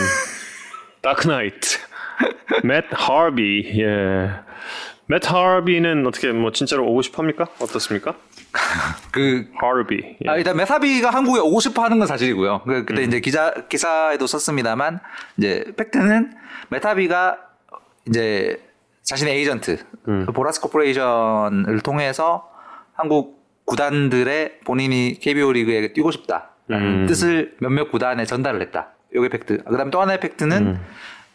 [1.01, 1.77] Dark Knight.
[2.63, 3.81] 맷 하비.
[3.81, 4.29] 예.
[5.07, 7.45] 맷 하비는 어떻게 뭐 진짜로 오고 싶어 합니까?
[7.59, 8.15] 어떻습니까?
[9.11, 10.17] 그 하비.
[10.25, 10.29] 예.
[10.29, 12.61] 아, 일단 맷 하비가 한국에 오고 싶어 하는 건 사실이고요.
[12.65, 12.85] 그, 음.
[12.85, 14.99] 그때 이제 기자, 기사에도 썼습니다만,
[15.37, 16.33] 이제, 팩트는
[16.69, 17.37] 맷 하비가
[18.07, 18.61] 이제
[19.03, 19.77] 자신의 에이전트,
[20.07, 20.25] 음.
[20.25, 22.49] 그 Boras Corporation을 통해서
[22.93, 27.05] 한국 구단들의 본인이 KBO 리그에 뛰고 싶다라는 음.
[27.07, 28.89] 뜻을 몇몇 구단에 전달을 했다.
[29.15, 29.63] 요게 팩트.
[29.63, 30.79] 그 다음에 또 하나의 팩트는 음.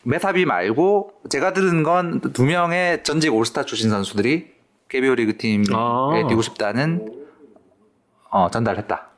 [0.02, 4.55] 맷 하비 말고 제가 들은 건 두 명의 전직 올스타 출신 선수들이
[4.88, 6.10] KBO 리그 팀에 아.
[6.28, 7.12] 뛰고 싶다는
[8.30, 9.08] 어, 전달했다.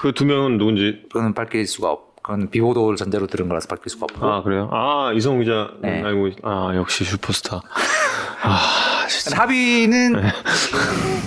[0.00, 2.12] 그 두 명은 누군지 그거는 밝힐 수가 없.
[2.22, 4.26] 그건 비보도를 전제로 들은 거라서 밝힐 수가 없고.
[4.26, 4.68] 아 그래요?
[4.72, 6.02] 아 이성훈 기자 네.
[6.02, 7.60] 알고 있- 아 역시 슈퍼스타.
[8.42, 9.40] 아 진짜.
[9.40, 10.14] 하비는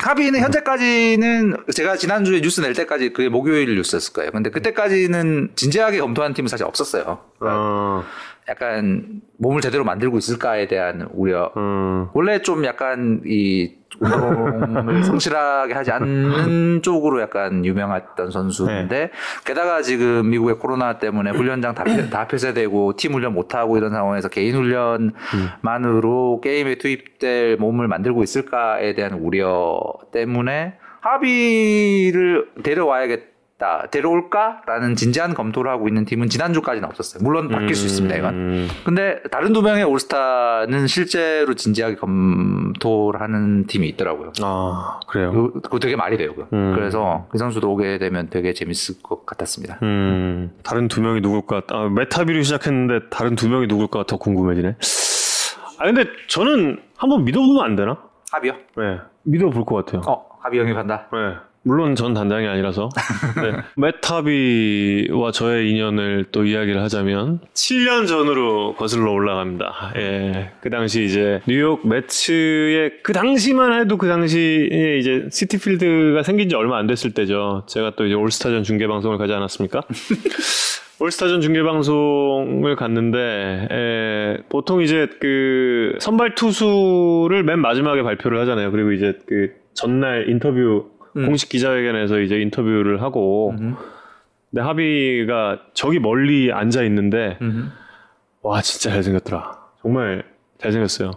[0.02, 4.32] 하비는 현재까지는 제가 지난주에 뉴스 낼 때까지 그게 목요일 뉴스였을 거예요.
[4.32, 7.20] 근데 그때까지는 진지하게 검토한 팀은 사실 없었어요.
[7.40, 8.04] 그러니까 어,
[8.48, 11.52] 약간 몸을 제대로 만들고 있을까에 대한 우려.
[11.58, 19.10] 음, 원래 좀 약간 이 운동을 성실하게 하지 않는 쪽으로 약간 유명했던 선수인데
[19.46, 23.92] 게다가 지금 미국의 코로나 때문에 훈련장 다, 폐- 다 폐쇄되고 팀 훈련 못 하고 이런
[23.92, 29.80] 상황에서 개인 훈련만으로 게임에 투입될 몸을 만들고 있을까에 대한 우려
[30.12, 33.35] 때문에 합의를 데려와야겠다.
[33.92, 37.24] 데려올까라는 진지한 검토를 하고 있는 팀은 지난주까지는 없었어요.
[37.24, 38.34] 물론 바뀔 수 있습니다, 이건.
[38.34, 44.34] 음, 근데 다른 두 명의 올스타는 실제로 진지하게 검토를 하는 팀이 있더라고요.
[44.42, 45.32] 아 그래요.
[45.32, 46.34] 그거 그거 되게 말이 돼요.
[46.36, 46.48] 그거.
[46.54, 46.74] 음.
[46.76, 49.80] 그래서 그 선수도 오게 되면 되게 재밌을 것 같았습니다.
[49.84, 51.62] 음 다른 두 명이 누굴까?
[51.70, 54.76] 아 메타비로 시작했는데 다른 두 명이 누굴까 더 궁금해지네.
[55.80, 57.98] 아 근데 저는 한번 믿어보면 안 되나?
[58.32, 58.54] 합이요?
[58.78, 60.02] 네, 믿어볼 것 같아요.
[60.08, 61.08] 어, 합이 영입한다.
[61.12, 61.36] 네.
[61.66, 62.90] 물론 전 단장이 아니라서
[63.42, 63.58] 네.
[63.76, 69.94] 메타비와 저의 인연을 또 이야기를 하자면 7년 전으로 거슬러 올라갑니다.
[69.98, 76.56] 예, 그 당시 이제 뉴욕 매츠의 그 당시만 해도 그 당시에 이제 시티필드가 생긴 지
[76.56, 77.64] 얼마 안 됐을 때죠.
[77.68, 79.82] 제가 또 이제 올스타전 중계 방송을 가지 않았습니까?
[81.02, 88.72] 올스타전 중계 방송을 갔는데 에, 보통 이제 그 선발 투수를 맨 마지막에 발표를 하잖아요.
[88.72, 91.26] 그리고 이제 그 전날 인터뷰 음.
[91.26, 93.76] 공식 기자회견에서 이제 인터뷰를 하고 음흠.
[94.52, 97.70] 근데 하비가 저기 멀리 앉아 있는데 음흠.
[98.42, 99.58] 와 진짜 잘생겼더라.
[99.82, 100.24] 정말
[100.60, 101.12] 잘생겼어요.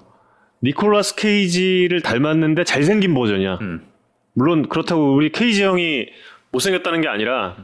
[0.62, 3.58] 니콜라스 케이지를 닮았는데 잘생긴 버전이야.
[3.60, 3.86] 음.
[4.32, 6.06] 물론 그렇다고 우리 케이지 형이
[6.52, 7.56] 못생겼다는 게 아니라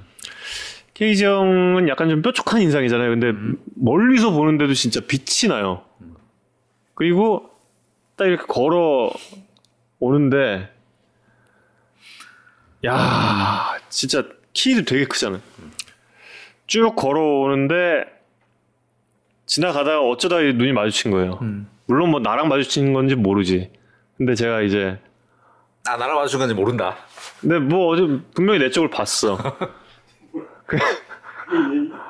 [0.94, 3.10] 케이지 형은 약간 좀 뾰족한 인상이잖아요.
[3.10, 3.32] 근데
[3.74, 5.82] 멀리서 보는데도 진짜 빛이 나요.
[6.94, 7.50] 그리고
[8.16, 9.10] 딱 이렇게 걸어
[9.98, 10.68] 오는데
[12.84, 15.40] 야 진짜 키도 되게 크잖아요.
[16.66, 18.04] 쭉 걸어오는데
[19.46, 21.38] 지나가다가 어쩌다 눈이 마주친 거예요.
[21.42, 21.68] 음.
[21.86, 23.70] 물론 뭐 나랑 마주친 건지 모르지.
[24.16, 24.98] 근데 제가 이제
[25.86, 26.96] 아, 나랑 맞춘 건지 모른다.
[27.40, 28.02] 근데 뭐 어제
[28.34, 29.36] 분명히 내 쪽을 봤어.
[30.66, 30.78] 그-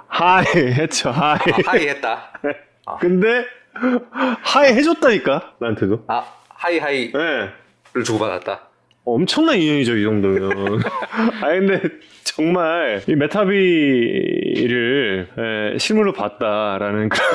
[0.06, 1.38] hi 했죠 hi.
[1.66, 2.32] hi 했다.
[3.00, 3.44] 근데
[4.42, 6.04] hi 해줬다니까 나한테도.
[6.06, 7.52] 아, hi hi를
[7.96, 8.02] 네.
[8.04, 8.68] 주고받았다.
[9.04, 10.82] 엄청난 인연이죠, 이 정도면.
[11.42, 11.80] 아 근데
[12.24, 13.68] 정말 이 맷 하비를
[15.74, 17.28] 에, 실물로 봤다라는 그런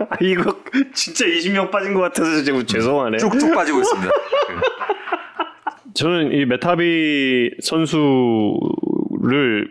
[0.10, 0.56] 아, 이거
[0.94, 3.18] 진짜 20명 빠진 것 같아서 지금 죄송하네.
[3.18, 4.10] 쭉쭉 빠지고 있습니다.
[5.94, 8.56] 저는 이 맷 하비 선수를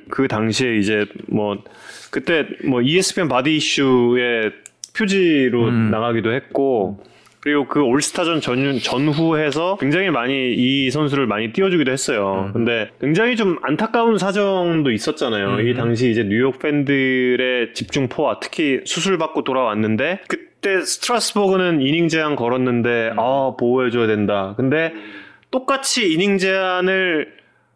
[0.09, 1.57] 그 당시에 이제 뭐
[2.11, 4.51] 그때 뭐 ESPN Body Issue의
[4.97, 7.03] 표지로 나가기도 했고
[7.46, 12.50] 그리고 그 올스타전 전, 전후해서 굉장히 많이 이 선수를 많이 띄워주기도 했어요.
[12.54, 15.60] 근데 굉장히 좀 안타까운 사정도 있었잖아요.
[15.60, 23.12] 이 당시 이제 뉴욕 팬들의 집중 포화, 특히 수술받고 돌아왔는데 그때 스트라스버그는 이닝 제한 걸었는데
[23.16, 24.56] 아 보호해줘야 된다.
[24.58, 24.91] 근데
[25.52, 27.32] 똑같이 이닝 제한을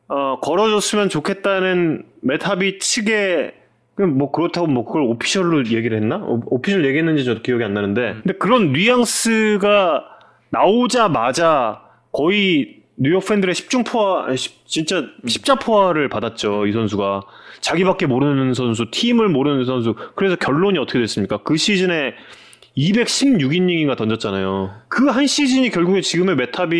[0.08, 3.54] 어, 걸어줬으면 좋겠다는 맷 하비 측의
[4.00, 6.16] 그럼 뭐 그렇다고 뭐 그걸 official로 얘기를 했나?
[6.24, 10.06] 오- official 얘기했는지 저도 기억이 안 나는데 근데 그런 뉘앙스가
[10.52, 11.82] 나오자마자
[12.14, 17.24] 거의 뉴욕 팬들의 십중포화 십- 진짜 십자포화를 받았죠 이 선수가
[17.60, 22.14] 자기밖에 모르는 선수 팀을 모르는 선수 그래서 결론이 어떻게 됐습니까 그 시즌에
[22.78, 24.70] 216이닝인가 던졌잖아요.
[24.88, 26.78] 그 한 시즌이 결국에 지금의 맷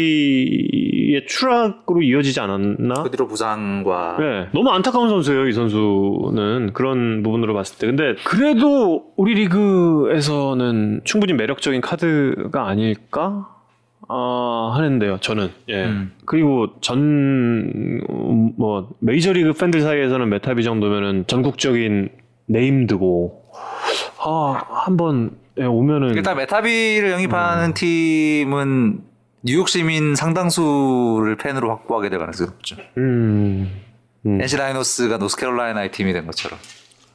[1.16, 3.04] 하비의 추락으로 이어지지 않았나?
[3.04, 6.72] 그 뒤로 부상과 네, 너무 안타까운 선수예요, 이 선수는.
[6.74, 7.88] 그런 부분으로 봤을 때.
[7.88, 13.56] 근데 그래도 우리 리그에서는 충분히 매력적인 카드가 아닐까?
[14.08, 15.50] 아, 하는데요, 저는.
[15.70, 15.86] 예.
[15.86, 16.12] 음.
[16.26, 22.10] 그리고 전, 음, 뭐, 메이저리그 팬들 사이에서는 맷 하비 정도면은 전국적인
[22.48, 23.44] named고,
[24.26, 26.16] 아, 한번 예, 오면은.
[26.16, 29.09] 일단 맷 하비를 영입하는 팀은
[29.42, 32.76] 뉴욕 시민 상당수를 팬으로 확보하게 될 가능성이 높죠.
[32.98, 33.72] 음,
[34.26, 34.42] 음.
[34.42, 36.60] NC 다이노스가 노스캐롤라이나의 팀이 된 것처럼.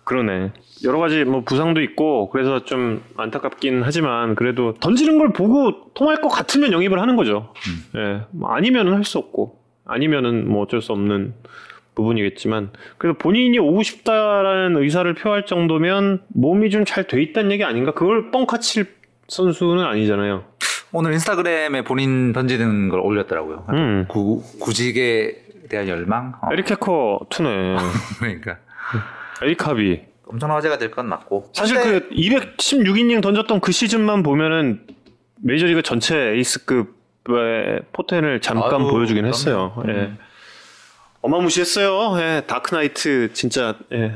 [0.05, 0.53] 그러네.
[0.85, 6.29] 여러 가지 뭐 부상도 있고 그래서 좀 안타깝긴 하지만 그래도 던지는 걸 보고 통할 것
[6.29, 7.53] 같으면 영입을 하는 거죠.
[7.97, 8.22] 예.
[8.31, 11.35] 뭐 아니면은 할 수 없고 아니면은 뭐 어쩔 수 없는
[11.95, 17.93] 부분이겠지만 그래도 본인이 오고 싶다라는 의사를 표할 정도면 몸이 좀 잘 돼 있다는 얘기 아닌가?
[17.93, 18.87] 그걸 뻥카 칠
[19.29, 20.45] 선수는 아니잖아요.
[20.97, 23.66] 오늘 인스타그램에 본인 던지는 걸 올렸더라고요.
[23.70, 24.07] 음.
[24.09, 26.34] 구, 구직에 대한 열망?
[26.40, 27.76] 어, 해커 투네.
[28.20, 28.59] 그러니까.
[29.42, 30.03] 에릭하비.
[30.26, 31.51] 엄청난 화제가 될 건 맞고.
[31.53, 34.86] 사실 한때 그 216이닝 던졌던 그 시즌만 보면은
[35.42, 39.28] 메이저리그 전체 에이스급의 포텐을 잠깐 아유, 보여주긴 그럼요.
[39.34, 39.82] 했어요.
[39.88, 39.90] 예.
[39.90, 40.18] 음.
[41.22, 42.20] 어마무시했어요.
[42.20, 42.42] 예.
[42.47, 44.14] 다크나이트 진짜 예.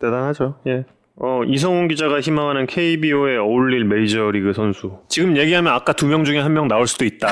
[0.00, 0.58] 대단하죠.
[0.68, 0.86] 예.
[1.20, 5.00] 어, 이성훈 기자가 희망하는 KBO에 어울릴 메이저리그 선수.
[5.08, 7.28] 지금 얘기하면 아까 두 명 중에 한 명 나올 수도 있다.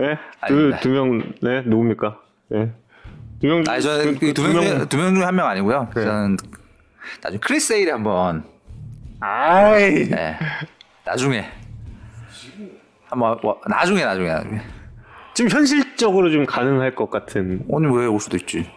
[0.00, 0.18] 예?
[0.48, 0.72] 두.
[0.80, 2.18] 두 명, 네, 누굽니까?
[2.54, 2.72] 예.
[3.40, 5.90] 두 명, 아니 저는 그- 두두명 명- 두명 중에 한 명 아니고요.
[5.94, 6.04] 네.
[6.04, 6.36] 저는
[7.22, 8.44] 나중에 크리스 세일에 한번
[9.20, 10.08] 아이.
[10.08, 10.36] 네.
[11.04, 11.44] 나중에
[13.06, 14.60] 한번 와- 나중에 나중에 나중에
[15.34, 17.64] 지금 현실적으로 좀 가능할 것 같은.
[17.68, 18.70] 오늘 왜 올 수도 있지.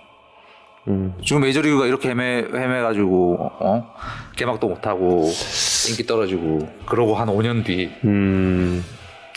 [0.88, 1.14] 음.
[1.24, 3.96] 지금 메이저리그가 이렇게 헤매 헤매가지고 어
[4.36, 5.30] 개막도 못하고
[5.90, 8.84] 인기 떨어지고 그러고 한 5년 뒤 음.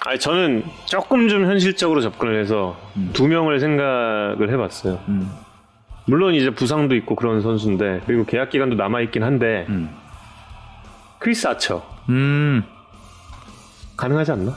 [0.07, 2.77] 아니 저는 조금 좀 현실적으로 접근을 해서
[3.13, 5.01] 두 명을 생각을 해봤어요.
[5.09, 5.31] 음.
[6.07, 9.91] 물론 이제 부상도 있고 그런 선수인데 그리고 계약 기간도 남아 있긴 한데 음.
[11.19, 12.63] 크리스 아처 음
[13.97, 14.55] 가능하지 않나?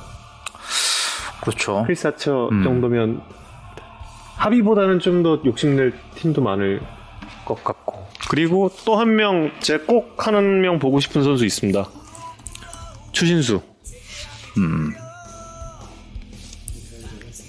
[1.41, 1.83] 그렇죠.
[1.85, 2.63] 크리스 아처 음.
[2.63, 3.21] 정도면
[4.37, 6.81] 하비보다는 좀 더 욕심낼 팀도 많을
[7.45, 11.85] 것 같고 그리고 또 한 명 제 꼭 한 명 보고 싶은 선수 있습니다.
[13.11, 13.61] 추신수.
[14.57, 14.91] 음.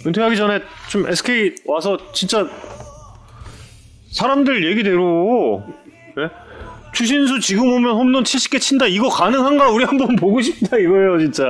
[0.06, 2.46] 은퇴하기 전에 좀 SK 와서 진짜
[4.10, 5.62] 사람들 얘기대로
[6.18, 6.28] 예?
[6.92, 11.44] 추신수 지금 오면 홈런 70개 친다 이거 가능한가 우리 한번 보고 싶다 이거예요 진짜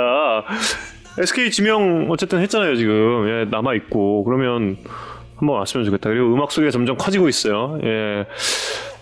[1.18, 4.76] SK 지명 어쨌든 했잖아요 지금 예, 남아 있고 그러면
[5.42, 8.26] 한번 왔으면 좋겠다 그리고 음악 소리가 점점 커지고 있어요 예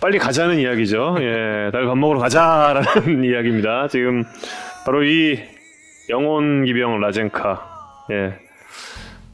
[0.01, 4.23] 빨리 가자는 이야기죠 예 다들 밥 먹으러 가자라는 이야기입니다 지금
[4.83, 5.39] 바로 이
[6.09, 7.61] 영혼 기병 라젠카
[8.11, 8.33] 예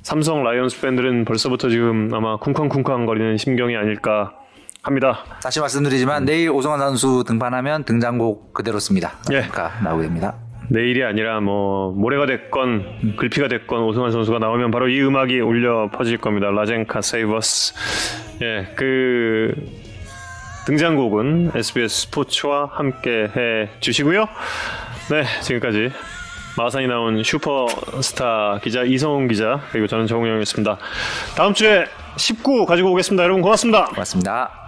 [0.04, 4.34] 삼성 라이온스 팬들은 벌써부터 지금 아마 쿵쾅쿵쾅 거리는 심경이 아닐까
[4.82, 5.26] 합니다.
[5.44, 9.18] 다시 말씀드리지만 내일 오성환 선수 등판하면 등장곡 그대로 씁니다.
[9.34, 9.42] 예.
[9.42, 10.36] 가 나오게 됩니다.
[10.70, 16.18] 내일이 아니라 뭐 모레가 됐건 글피가 됐건 오승환 선수가 나오면 바로 이 음악이 울려 퍼질
[16.18, 16.50] 겁니다.
[16.52, 17.74] 라젠카 세이버스.
[18.42, 19.54] 예, 그
[20.66, 24.28] 등장곡은 SBS 스포츠와 함께 해 주시고요.
[25.10, 25.92] 네, 지금까지
[26.58, 30.78] 마산이 나온 슈퍼스타 기자 이성훈 기자 그리고 저는 정우영이었습니다.
[31.38, 31.86] 다음 주에
[32.18, 33.24] 19 가지고 오겠습니다.
[33.24, 33.86] 여러분 고맙습니다.
[33.86, 34.67] 고맙습니다.